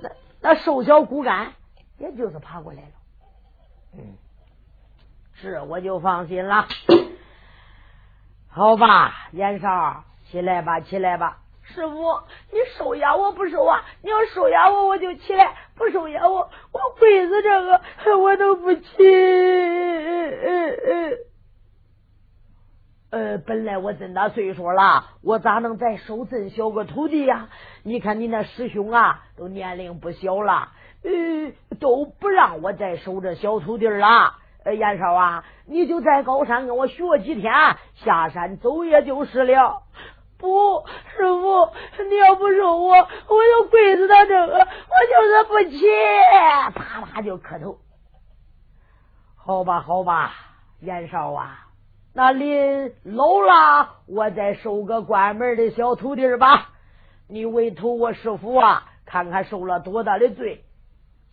[0.00, 0.10] 那
[0.40, 1.52] 那瘦小骨干，
[1.98, 2.88] 也就是爬过来了。
[3.94, 4.16] 嗯，
[5.34, 6.66] 是我就放心了。
[8.48, 11.38] 好吧，严少，起来吧，起来吧。
[11.74, 13.84] 师傅，你收押我不收啊？
[14.02, 17.80] 你要收押我，我就起来；不收押我，我跪子这个
[18.18, 18.82] 我都不起。
[23.10, 27.48] 呃，本来我这大岁数了，我咋能再收这么小个徒弟呀？
[27.82, 31.10] 你看你那师兄啊，都年龄不小了，呃，
[31.80, 34.34] 都不让我再收这小徒弟了。
[34.64, 37.52] 呃，严少啊，你就在高山跟我学几天，
[37.94, 39.82] 下山走也就是了。
[40.38, 40.86] 不，
[41.16, 41.72] 师傅，
[42.08, 45.84] 你要不收我，我就跪死他这个，我就是不起，
[46.74, 47.78] 啪啪就磕头。
[49.36, 50.32] 好吧，好吧，
[50.80, 51.66] 严少啊，
[52.14, 56.70] 那临老了，我再收个关门的小徒弟吧。
[57.26, 60.64] 你委托我师傅啊，看看受了多大的罪。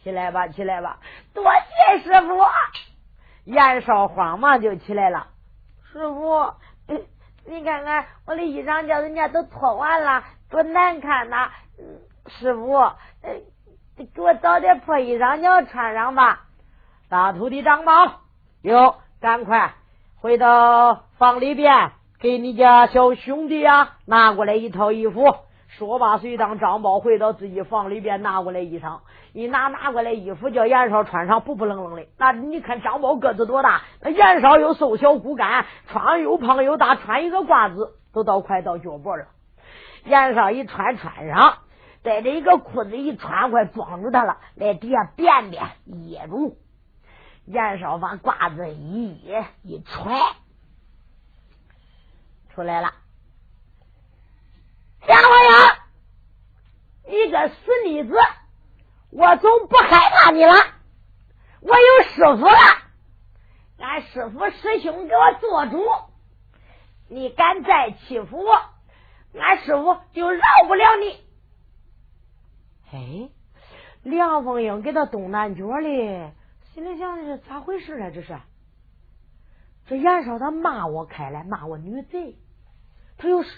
[0.03, 0.99] 起来吧，起来吧，
[1.33, 2.37] 多谢师傅。
[3.43, 5.27] 严少慌忙就起来了，
[5.91, 6.53] 师傅。
[7.47, 11.51] 你看看我的衣裳，叫人家都脱完了，多难看呐！
[12.27, 12.95] 师傅，呃，
[13.97, 16.45] 给我找点破衣裳，你要穿上吧。
[17.07, 18.21] 大徒弟张宝，
[18.63, 19.75] 哟，赶快
[20.19, 25.35] 回到房里边，给你家小兄弟啊拿过来一套衣服。
[25.77, 28.99] 说罢，随当张宝回到自己房里边，拿过来衣裳，
[29.33, 32.07] 一拿拿过来衣服，叫严少穿上，不不愣愣的。
[32.17, 33.81] 那你看张宝个子多大？
[34.01, 39.27] 那严少又瘦小骨干，穿上又胖又大，穿一个褂子都到快到脚脖了。
[40.05, 41.57] 严少一穿穿上，
[42.03, 46.57] 带着一个裤子一穿，快装住他了，来底下便便掖住。
[47.45, 50.15] 严少把褂子一掖一揣
[52.53, 52.93] 出来了。
[55.07, 55.27] 两位，
[57.35, 57.55] 个死
[57.85, 58.15] 妮子！
[59.11, 60.53] 我总不害怕你了。
[61.61, 62.57] 我有师傅了，
[63.79, 65.83] 俺师傅师兄给我做主。
[67.07, 68.53] 你敢再欺负我，
[69.39, 71.23] 俺师傅就饶不了你。
[72.91, 73.29] 哎，
[74.03, 76.31] 梁凤英给他东南角里，
[76.73, 78.09] 心里想的是咋回事啊？
[78.13, 78.37] 这是
[79.87, 82.37] 这袁绍他骂我开来，骂我女贼，
[83.17, 83.49] 他又是。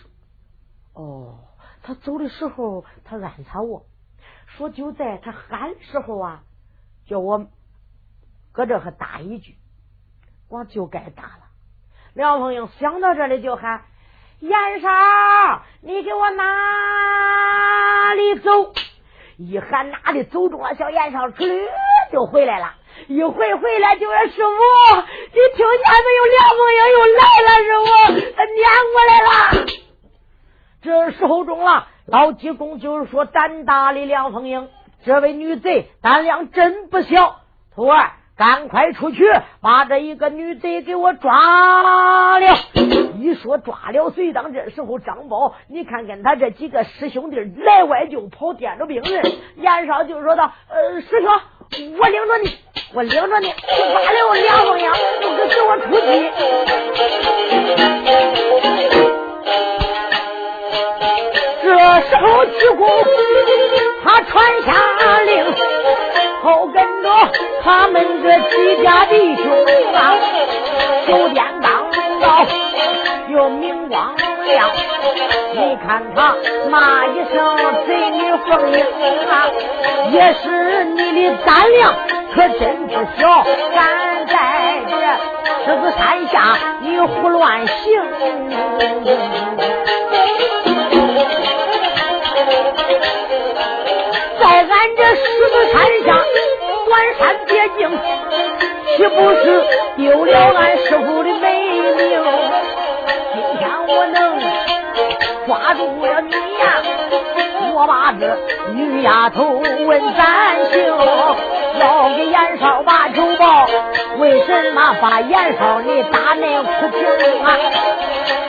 [0.93, 1.39] 哦，
[1.88, 3.85] 他走的时候，他暗藏我
[4.57, 6.43] 说，就在他喊的时候啊，
[7.07, 7.47] 叫我
[8.51, 9.55] 搁这还打一句，
[10.49, 11.47] 我就该打了。
[12.13, 13.85] 梁凤英想到这里就喊
[14.41, 14.89] ：“燕少，
[15.79, 18.73] 你给我哪里走？”
[19.39, 21.29] 一喊哪里走中了，小燕少
[22.11, 22.75] 就回来了。
[23.07, 24.51] 一回回来就说：“师傅，
[24.97, 26.25] 你听见没有？
[26.35, 27.85] 梁凤英又来了，师傅，
[28.35, 28.59] 他撵
[28.91, 29.31] 过来了。”
[30.82, 34.69] 这时候中了，老济公就是说胆大的梁凤英，
[35.03, 37.41] 这位女贼胆量真不小。
[37.75, 39.23] 徒儿，赶快出去
[39.61, 42.55] 把这一个女贼给我抓了。
[43.19, 49.23] 一说抓了，随当这时候张宝，你看跟他这几个师兄弟来外就跑，颠着兵刃。
[49.57, 51.30] 严少就说道：“呃，师兄，
[51.99, 52.57] 我领着你，
[52.93, 56.07] 我领着你，抓了梁凤英，就给我出去。”
[61.68, 62.88] 这时候，济公
[64.01, 64.72] 他传下
[65.26, 65.45] 令，
[66.41, 67.09] 后跟着
[67.61, 69.43] 他们这几家弟兄
[69.93, 70.15] 啊，
[71.05, 71.91] 手电刚
[72.22, 72.45] 到，
[73.28, 74.15] 又明光
[74.45, 74.72] 亮。
[75.55, 76.38] 你看他
[76.70, 78.80] 骂一声“贼女凤英”
[79.30, 79.51] 啊，
[80.11, 81.93] 也是你的胆量
[82.34, 83.43] 可真不小，
[83.76, 84.95] 敢在这
[85.65, 88.01] 狮子山下你胡乱行。
[94.39, 95.75] 在俺这狮子山
[96.05, 96.07] 下
[96.85, 97.81] 断山别境，
[98.95, 99.43] 岂不是
[99.97, 101.95] 丢了俺师傅的美名？
[103.33, 104.39] 今天我能
[105.45, 106.65] 抓住了你呀，
[107.73, 108.38] 我把这
[108.73, 109.43] 女丫头
[109.85, 110.75] 问咱行，
[111.79, 113.67] 要给严少把仇报，
[114.17, 117.05] 为什么把严少你打那苦平
[117.43, 117.57] 啊？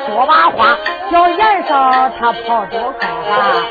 [0.07, 0.79] 说把话
[1.13, 3.67] 叫严少他跑多快啊！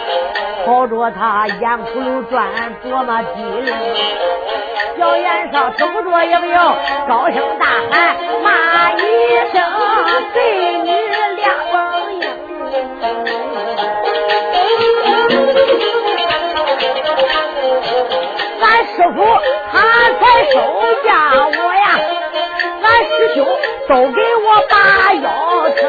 [0.67, 2.45] 跑着他眼葫芦转，
[2.83, 3.73] 多么机灵。
[4.97, 6.75] 小严少走着也不要
[7.07, 8.99] 高声大喊，骂一
[9.53, 9.63] 声
[10.33, 10.91] 贼女
[11.37, 12.21] 梁凤英。
[18.59, 19.23] 俺师傅
[19.71, 19.79] 他
[20.19, 20.55] 才收
[21.05, 21.09] 下
[21.47, 21.87] 我呀，
[22.87, 23.45] 俺师兄
[23.89, 24.75] 都给我把
[25.13, 25.25] 腰
[25.75, 25.79] 称。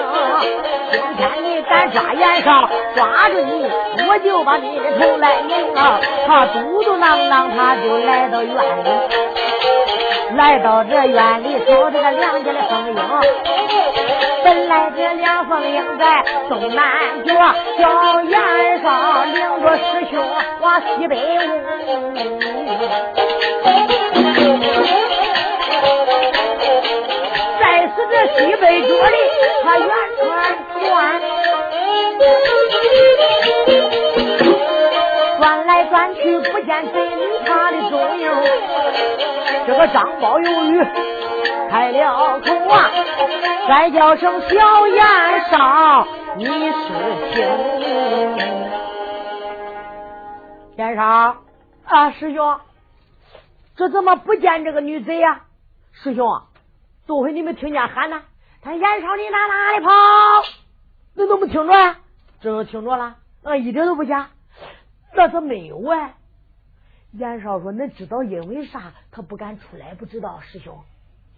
[0.91, 3.71] 今天你敢抓严少，抓住你，
[4.09, 6.01] 我就把你的头来拧啊！
[6.27, 8.89] 他嘟嘟囔囔，他就来到院里，
[10.37, 12.97] 来到这院里找这个梁家的凤英。
[14.45, 16.85] 本来这梁凤英在东南
[17.25, 17.35] 角，
[17.79, 20.27] 叫严少领着师兄
[20.61, 21.51] 往西北屋。
[28.19, 29.17] 这西北角里，
[29.63, 29.89] 他远
[30.19, 30.27] 川。
[30.81, 31.21] 转，
[35.39, 38.29] 转来转去不见贼女他的踪影。
[39.69, 40.85] 这个张宝有雨
[41.71, 42.91] 开了口啊，
[43.69, 45.07] 再叫声小燕
[45.49, 46.83] 少，你是
[47.31, 47.47] 听？
[50.77, 51.37] 严少
[51.85, 52.59] 啊，师兄，
[53.77, 55.43] 这怎么不见这个女贼呀？
[55.93, 56.43] 师兄，
[57.09, 58.23] 多会你们听见喊呢？
[58.61, 59.91] 他严少，你哪哪里跑？
[61.15, 62.01] 那都没听着啊？
[62.43, 64.29] 这都听着了，啊，一点都不假。
[65.15, 66.17] 那他没有啊？
[67.13, 69.95] 严少说：“恁知道因为啥他不敢出来？
[69.95, 70.79] 不知道师兄，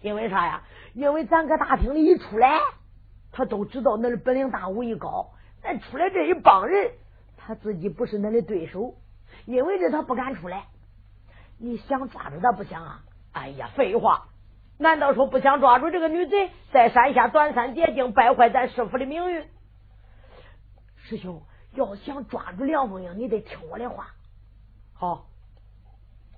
[0.01, 0.63] 因为啥呀？
[0.93, 2.59] 因为咱搁大厅里一出来，
[3.31, 5.31] 他都知道恁的本领大，武艺高。
[5.63, 6.91] 咱出来这一帮人，
[7.37, 8.95] 他自己不是恁的对手，
[9.45, 10.65] 因为这他不敢出来。
[11.57, 12.99] 你想抓住他不想啊？
[13.31, 14.27] 哎呀，废话！
[14.81, 19.45] 难道说不想抓住这个女贼，在山下断山绝境，败坏咱师傅的名誉？”
[20.97, 24.07] 师兄，要想抓住梁凤英，你得听我的话。
[24.93, 25.27] 好，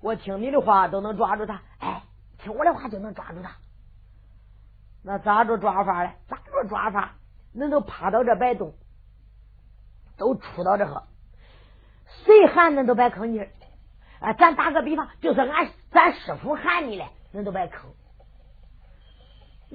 [0.02, 1.62] 我听你的话都能抓住他。
[1.78, 2.02] 哎，
[2.36, 3.56] 听我的话就能抓住他。
[5.02, 6.12] 那咋着抓法嘞？
[6.28, 7.12] 咋着抓法？
[7.56, 8.74] 恁都趴到这摆动，
[10.18, 11.04] 都出到这个，
[12.24, 13.48] 谁喊恁都别吭气
[14.20, 14.34] 啊！
[14.34, 17.72] 咱打个比方，就是俺咱师傅喊你嘞，恁都别吭。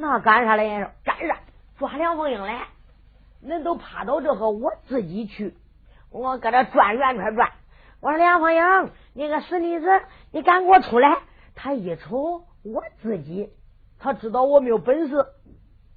[0.01, 0.87] 那干啥嘞？
[1.03, 1.39] 干啥？
[1.77, 2.67] 抓梁凤英来？
[3.45, 5.57] 恁都趴到这个，我自己去，
[6.09, 7.51] 我搁这转圆圈转。
[7.99, 9.87] 我说梁凤英，你个死妮子，
[10.31, 11.17] 你敢给我出来？
[11.53, 13.49] 他一瞅我自己，
[13.99, 15.25] 他知道我没有本事，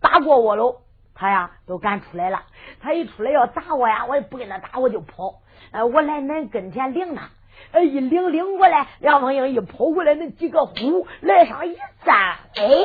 [0.01, 0.79] 打过我喽。
[1.15, 2.43] 他呀都敢出来了。
[2.81, 5.43] 他一出来要打我呀，我也不跟他打，我就跑。
[5.71, 7.31] 呃，我来恁跟前领他，
[7.71, 12.85] 哎，一领领过来，梁凤英一跑过来，那几个呼来上一站，哎，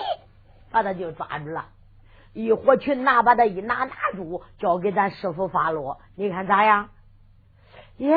[0.77, 1.65] 把他就抓住了。
[2.33, 6.89] 一伙群拿把他一拿拿住，交给咱师傅发落，你看咋样？
[7.97, 8.15] 耶，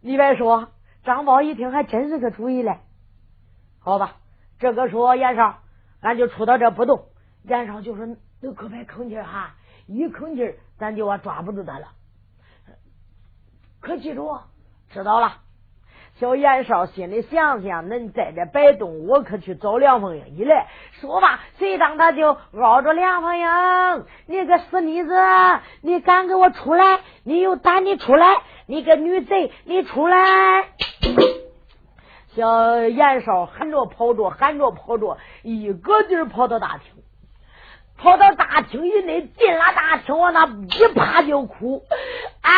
[0.00, 0.68] 你别说，
[1.02, 2.78] 张宝一听还真是个主意嘞。
[3.80, 4.18] 好吧，
[4.60, 5.58] 这个说严少，
[6.00, 7.06] 俺就出到这不动。
[7.42, 8.06] 严少就说
[8.40, 11.88] ：“你可别吭气哈，一吭气咱就抓不住他了。
[13.80, 14.38] 可记住，
[14.90, 15.40] 知道了。
[16.18, 20.24] 小严少心里想想，恁在这摆动，我可去找梁凤英。
[20.34, 20.66] 一来
[20.98, 23.46] 说吧，谁当他就熬着梁凤英，
[24.26, 25.14] 你个死妮子，
[25.82, 27.00] 你敢给我出来？
[27.22, 28.26] 你有胆你出来？
[28.66, 30.68] 你个女贼，你出来！
[32.34, 36.94] 小严少喊着跑着，喊着跑着，一个劲跑到大厅，
[37.98, 41.82] 跑到大厅以内，进了大厅，往那一趴就哭，
[42.40, 42.50] 啊！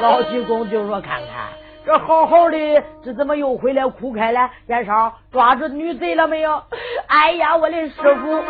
[0.00, 1.48] 老济公就说：“看看，
[1.84, 4.50] 这好好的，这怎么又回来哭开了？
[4.68, 6.62] 燕少抓住女贼了没有？
[7.08, 7.92] 哎呀，我的师
[8.22, 8.44] 傅，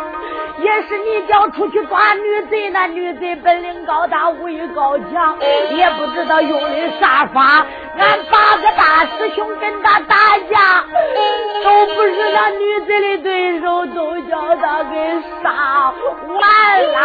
[0.61, 5.37] 也是你叫出去抓女贼，那女贼本领高大，武艺高强，
[5.75, 7.65] 也不知道用的啥法。”
[7.97, 10.85] 俺八个大师兄跟他打架，
[11.63, 11.86] 都
[12.39, 14.95] 那女子的对手，都叫他给
[15.41, 15.91] 杀
[16.27, 16.39] 完
[16.83, 16.99] 了。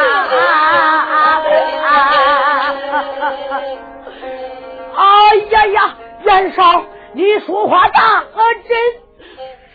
[4.95, 8.25] 哎呀呀，袁绍，你说话大
[8.69, 8.79] 真。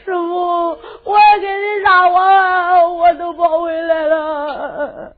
[0.05, 5.13] 师傅，我给你杀我，我都跑回来了。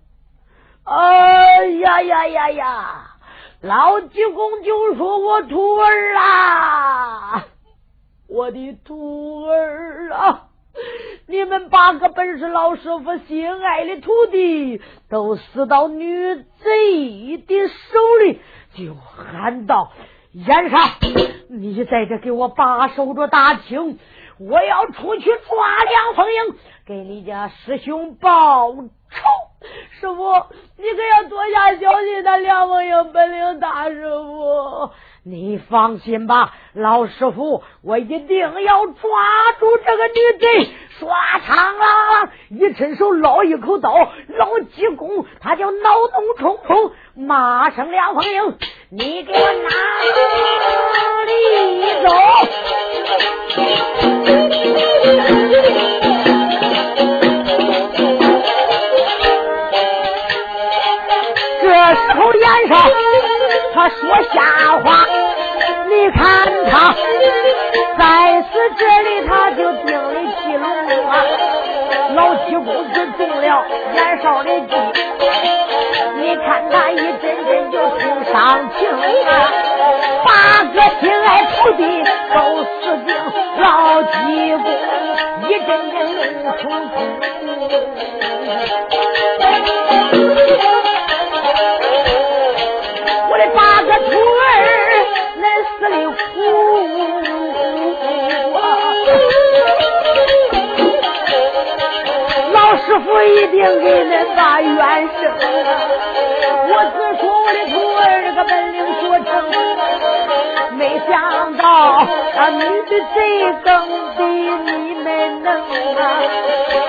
[0.86, 3.06] 哎呀呀呀呀！
[3.62, 7.44] 老济公就说：“我徒儿啊，
[8.30, 10.49] 我的徒儿啊，
[11.25, 17.73] 你们八个本是老师傅心爱的徒弟，都死到女贼的手
[18.21, 18.39] 里。”
[18.77, 19.91] 就喊道
[20.32, 20.80] ：“燕上，
[21.49, 23.97] 你在这给我把守着大厅，
[24.39, 26.55] 我要出去抓梁凤英，
[26.86, 28.86] 给你家师兄报仇。”
[29.99, 30.34] 师傅，
[30.77, 33.89] 你可要多加小心，那梁凤英本领大。
[33.89, 34.91] 师傅，
[35.24, 38.93] 你放心吧，老师傅，我一定要抓
[39.59, 40.70] 住这个女贼。
[40.99, 41.07] 唰，
[41.45, 43.93] 长啷，一伸手捞一口刀，
[44.28, 48.57] 老济公他就脑洞冲冲，骂声梁凤英，
[48.89, 49.70] 你给我哪
[51.26, 51.32] 里
[52.03, 52.09] 走？
[61.91, 62.80] 时候眼上，
[63.74, 63.97] 他说
[64.32, 65.09] 瞎话。
[72.80, 74.73] 老七公子中了年少的计，
[76.21, 78.88] 你看他一阵阵就听伤情
[79.25, 79.32] 啊。
[80.23, 80.30] 八
[80.63, 81.82] 个心爱徒弟
[82.34, 82.71] 都死
[83.05, 83.09] 定，
[83.57, 84.07] 老济
[84.55, 84.63] 公
[85.49, 86.17] 一阵阵怒
[86.57, 86.95] 冲冲。
[103.10, 105.34] 不一定给恁把冤伸啊！
[106.70, 109.28] 我只说我的徒儿这个本领学成，
[110.78, 111.64] 没想到
[112.36, 112.93] 那女贼
[113.64, 113.68] 更
[114.16, 115.07] 比你们
[115.43, 115.99] 能啊！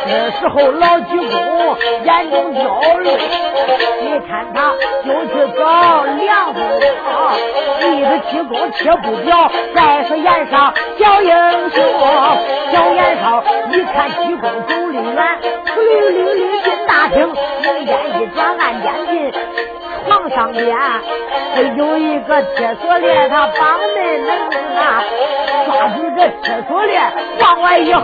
[0.06, 2.60] 这时候老济公眼中焦
[2.98, 3.08] 虑，
[4.02, 5.60] 你看他就去找
[6.04, 6.60] 梁凤
[7.80, 9.50] 英，一个济公切不表。
[9.74, 11.30] 再说眼上小英
[11.70, 11.78] 雄，
[12.72, 13.42] 小眼少
[13.72, 15.18] 一看济公走的远，
[15.90, 17.18] 溜溜溜进大厅，
[17.64, 19.32] 用眼一转，暗间进
[20.06, 20.64] 床上边，
[21.76, 24.30] 有一个铁锁链，他绑恁能
[24.76, 25.04] 啊，
[25.66, 27.02] 抓住这铁锁链
[27.40, 27.98] 往外一薅，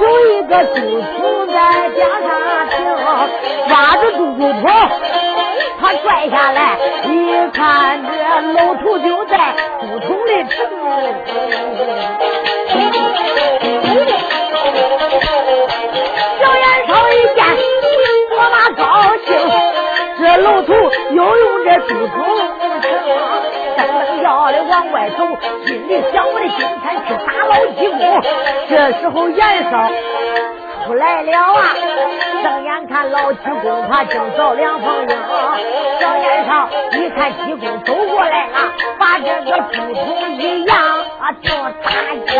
[0.00, 1.56] 有一个竹筒在
[1.90, 2.28] 边上
[2.68, 2.74] 停，
[3.68, 4.62] 抓着住竹筒，
[5.80, 8.10] 他拽下来，一看这
[8.52, 10.56] 老头就在竹筒里吃。
[20.40, 22.16] 这老头又用这竹筒
[23.76, 25.26] 噔噔叫的往外走，
[25.66, 28.00] 心里想：我的今天去打老济公。
[28.66, 29.90] 这时候严少
[30.86, 31.74] 出来了啊，
[32.42, 35.08] 瞪眼看老济公，他正找梁凤英。
[36.00, 40.74] 小严少一看济公走过来了，把这个竹筒一扬，
[41.18, 41.50] 啊，就
[41.82, 41.90] 打
[42.26, 42.34] 进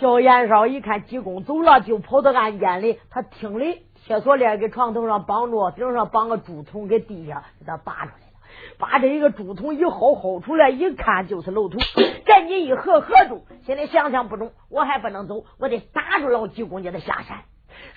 [0.00, 3.86] 小严少一看济公走了，就跑到暗间里，他听的。
[4.04, 8.32] 铁锁链给床头上绑着，顶上绑个竹筒，给地下给他拔出来了。
[8.78, 11.78] 把这一个竹筒一薅薅出来，一看就是老头，
[12.26, 13.46] 赶紧一合合住。
[13.64, 17.44] 现在想想不中，我还不能走，我得打住老济公，叫他下山。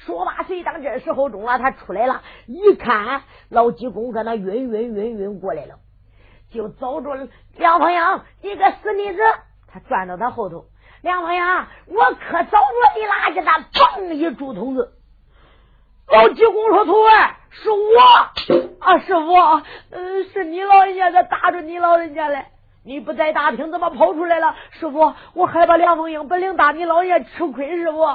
[0.05, 5.79] 说罢，谁当这时候中了，他出来了，一看老济公搁那晕晕晕晕过来了，
[6.51, 7.15] 就找着
[7.57, 7.99] 梁鹏英，
[8.41, 9.19] 你个死妮子！
[9.67, 10.65] 他转到他后头。
[11.01, 11.41] 梁鹏英，
[11.87, 13.33] 我可找着你了！
[13.33, 14.93] 给他嘣一竹筒子。
[16.07, 17.99] 老济公说：“徒儿， 是我
[18.79, 19.33] 啊，师傅，
[19.91, 22.45] 嗯，是你老人家在打着你老人家嘞。
[22.83, 24.55] 你不在大厅，怎么跑出来了？
[24.71, 27.75] 师傅，我害怕梁凤英本领大，你老人家吃亏。
[27.75, 28.05] 师傅，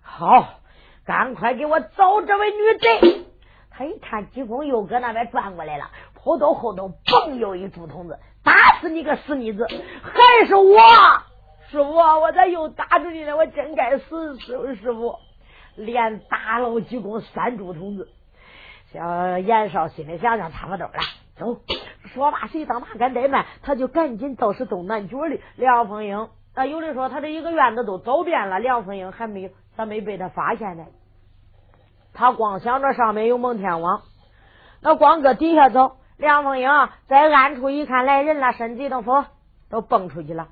[0.00, 0.60] 好，
[1.04, 3.26] 赶快给我找这位女贼。
[3.70, 9.66] 他一看济公又搁那边转过来了，跑到后头，嘣又一竹筒子，打死你个死妮子！
[9.66, 10.78] 还是我，
[11.68, 13.36] 师傅，我咋又打着你了？
[13.36, 15.18] 我真该死，师师傅。”
[15.76, 18.08] 连打老济公三柱筒子，
[18.92, 20.92] 小严少心里想想差不多了，
[21.36, 21.60] 走。
[22.14, 25.40] 说罢，谁当哪敢怠慢，他就赶紧到是东南角里。
[25.56, 30.86] 梁凤英啊，有的说他这一个院子都走遍了，梁凤英还没咋没被他发现呢？
[32.14, 34.00] 他光想着上面有蒙天王，
[34.80, 35.96] 那光搁底下走。
[36.16, 36.70] 梁凤英
[37.08, 39.26] 在暗处一看来人了，身子一动，佛
[39.68, 40.48] 都蹦出去了。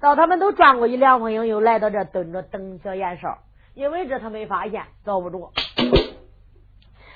[0.00, 3.38] 到他们都转过去，梁凤英又来到这蹲着等小严少。
[3.74, 5.52] 因为这他没发现，找不着。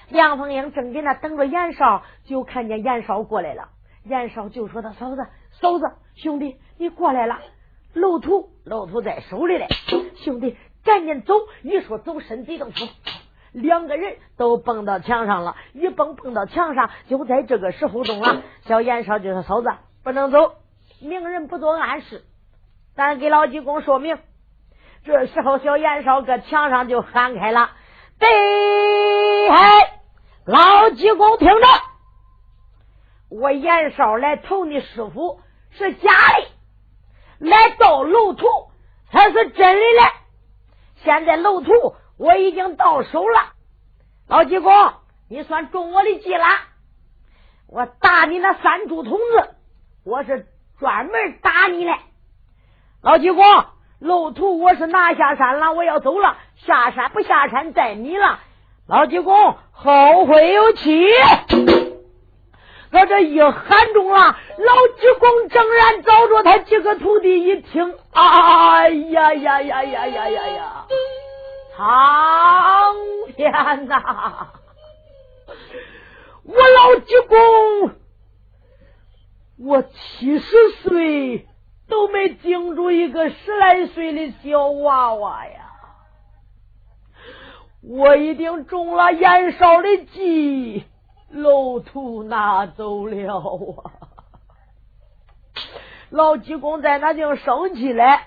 [0.08, 3.68] 梁凤英正在那等着严少，就看见严少过来了。
[4.04, 7.40] 严少就说：“他嫂子，嫂子，兄弟，你过来了。
[7.94, 9.66] 漏土，漏土在手里嘞。
[10.16, 11.34] 兄弟，赶紧走。
[11.62, 12.86] 一说走，身体都出，
[13.52, 15.56] 两个人都蹦到墙上了。
[15.72, 18.42] 一蹦蹦到墙上，就在这个时候中了。
[18.66, 19.70] 小严少就说：嫂子，
[20.02, 20.56] 不能走，
[21.00, 22.24] 明人不做暗事，
[22.94, 24.18] 咱给老济公说明。”
[25.04, 27.72] 这时候，小严少搁墙上就喊开了
[28.18, 28.26] ：“对，
[30.46, 31.66] 老济公听着，
[33.28, 35.42] 我严少来投你师傅
[35.72, 38.46] 是假的，来盗楼图
[39.10, 40.10] 才是真的嘞。
[41.02, 41.70] 现在楼图
[42.16, 43.52] 我已经到手了，
[44.26, 44.72] 老济公，
[45.28, 46.46] 你算中我的计了。
[47.68, 49.54] 我打你那三柱筒子，
[50.02, 50.46] 我是
[50.78, 51.94] 专门打你嘞，
[53.02, 53.44] 老济公。”
[53.98, 56.36] 路途我是拿下山了，我要走了。
[56.56, 58.40] 下山不下山，在你了。
[58.86, 61.08] 老济公后会有期。
[62.92, 64.18] 我这一喊中了，
[64.58, 70.86] 老济公正然找着他几个徒弟，一听，哎呀呀呀呀呀呀呀！
[71.76, 72.94] 苍
[73.34, 73.52] 天
[73.88, 74.48] 呐！
[76.44, 77.94] 我老济公，
[79.58, 81.48] 我七十岁。
[81.94, 85.70] 都没惊住一个十来岁的小娃娃呀！
[87.82, 90.84] 我一定中了严少的计，
[91.30, 93.92] 楼图拿走了啊！
[96.10, 98.22] 老济公在那就生气了，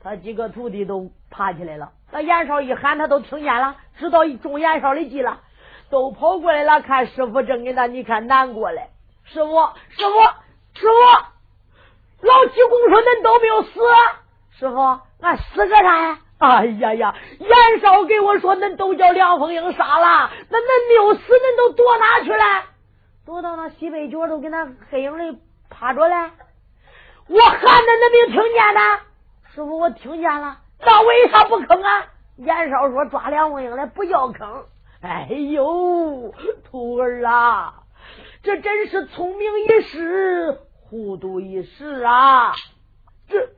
[0.00, 1.92] 他几个徒弟都爬起来了。
[2.10, 5.40] 那严少一喊，他都听见了，知道中严少的计了，
[5.88, 8.88] 都跑过来了，看师傅正给他，你看难过嘞。
[9.22, 9.50] 师傅，
[9.90, 11.33] 师傅，师傅。
[12.24, 13.80] 老济公说：“恁都没有死，
[14.58, 16.18] 师傅，俺死个啥呀？
[16.38, 17.14] 哎呀呀！
[17.38, 22.64] 严少给我说，恁都叫梁凤英杀了，那恁没有死，恁都躲哪去了？
[23.26, 26.14] 躲到那西北角都给那黑影里趴着嘞。
[27.28, 28.80] 我喊恁，恁没有听见呢？
[29.54, 32.06] 师傅，我听见了，那为啥不吭啊？
[32.36, 34.64] 严少说抓梁凤英来不叫吭。
[35.02, 36.32] 哎呦，
[36.70, 37.74] 徒儿啊，
[38.42, 40.58] 这真是聪明一时。”
[40.88, 42.52] 糊涂一时啊！
[43.26, 43.48] 这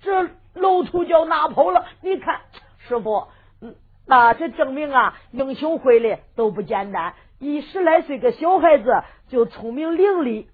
[0.00, 2.40] 这楼土叫拿跑了，你看
[2.88, 3.28] 师傅，
[3.60, 7.14] 嗯那这证明啊，英雄会的都不简单。
[7.38, 10.46] 一十来岁个小孩子就聪明伶俐。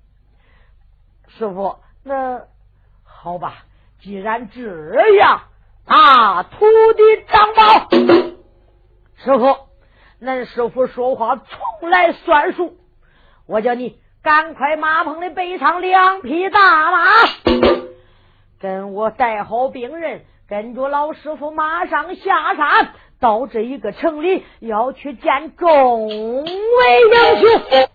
[1.29, 2.43] 师傅，那
[3.05, 3.65] 好吧，
[4.01, 4.63] 既然这
[5.15, 5.43] 样，
[5.87, 7.89] 啊，徒弟张宝，
[9.17, 9.69] 师傅，
[10.21, 12.77] 恁师傅说话从来算数，
[13.47, 13.99] 我叫你。
[14.29, 17.07] 赶快马棚里背上两匹大马，
[18.61, 27.89] 跟我带好兵刃，跟着老师傅马上下山，到这一个城里要去见众位英雄。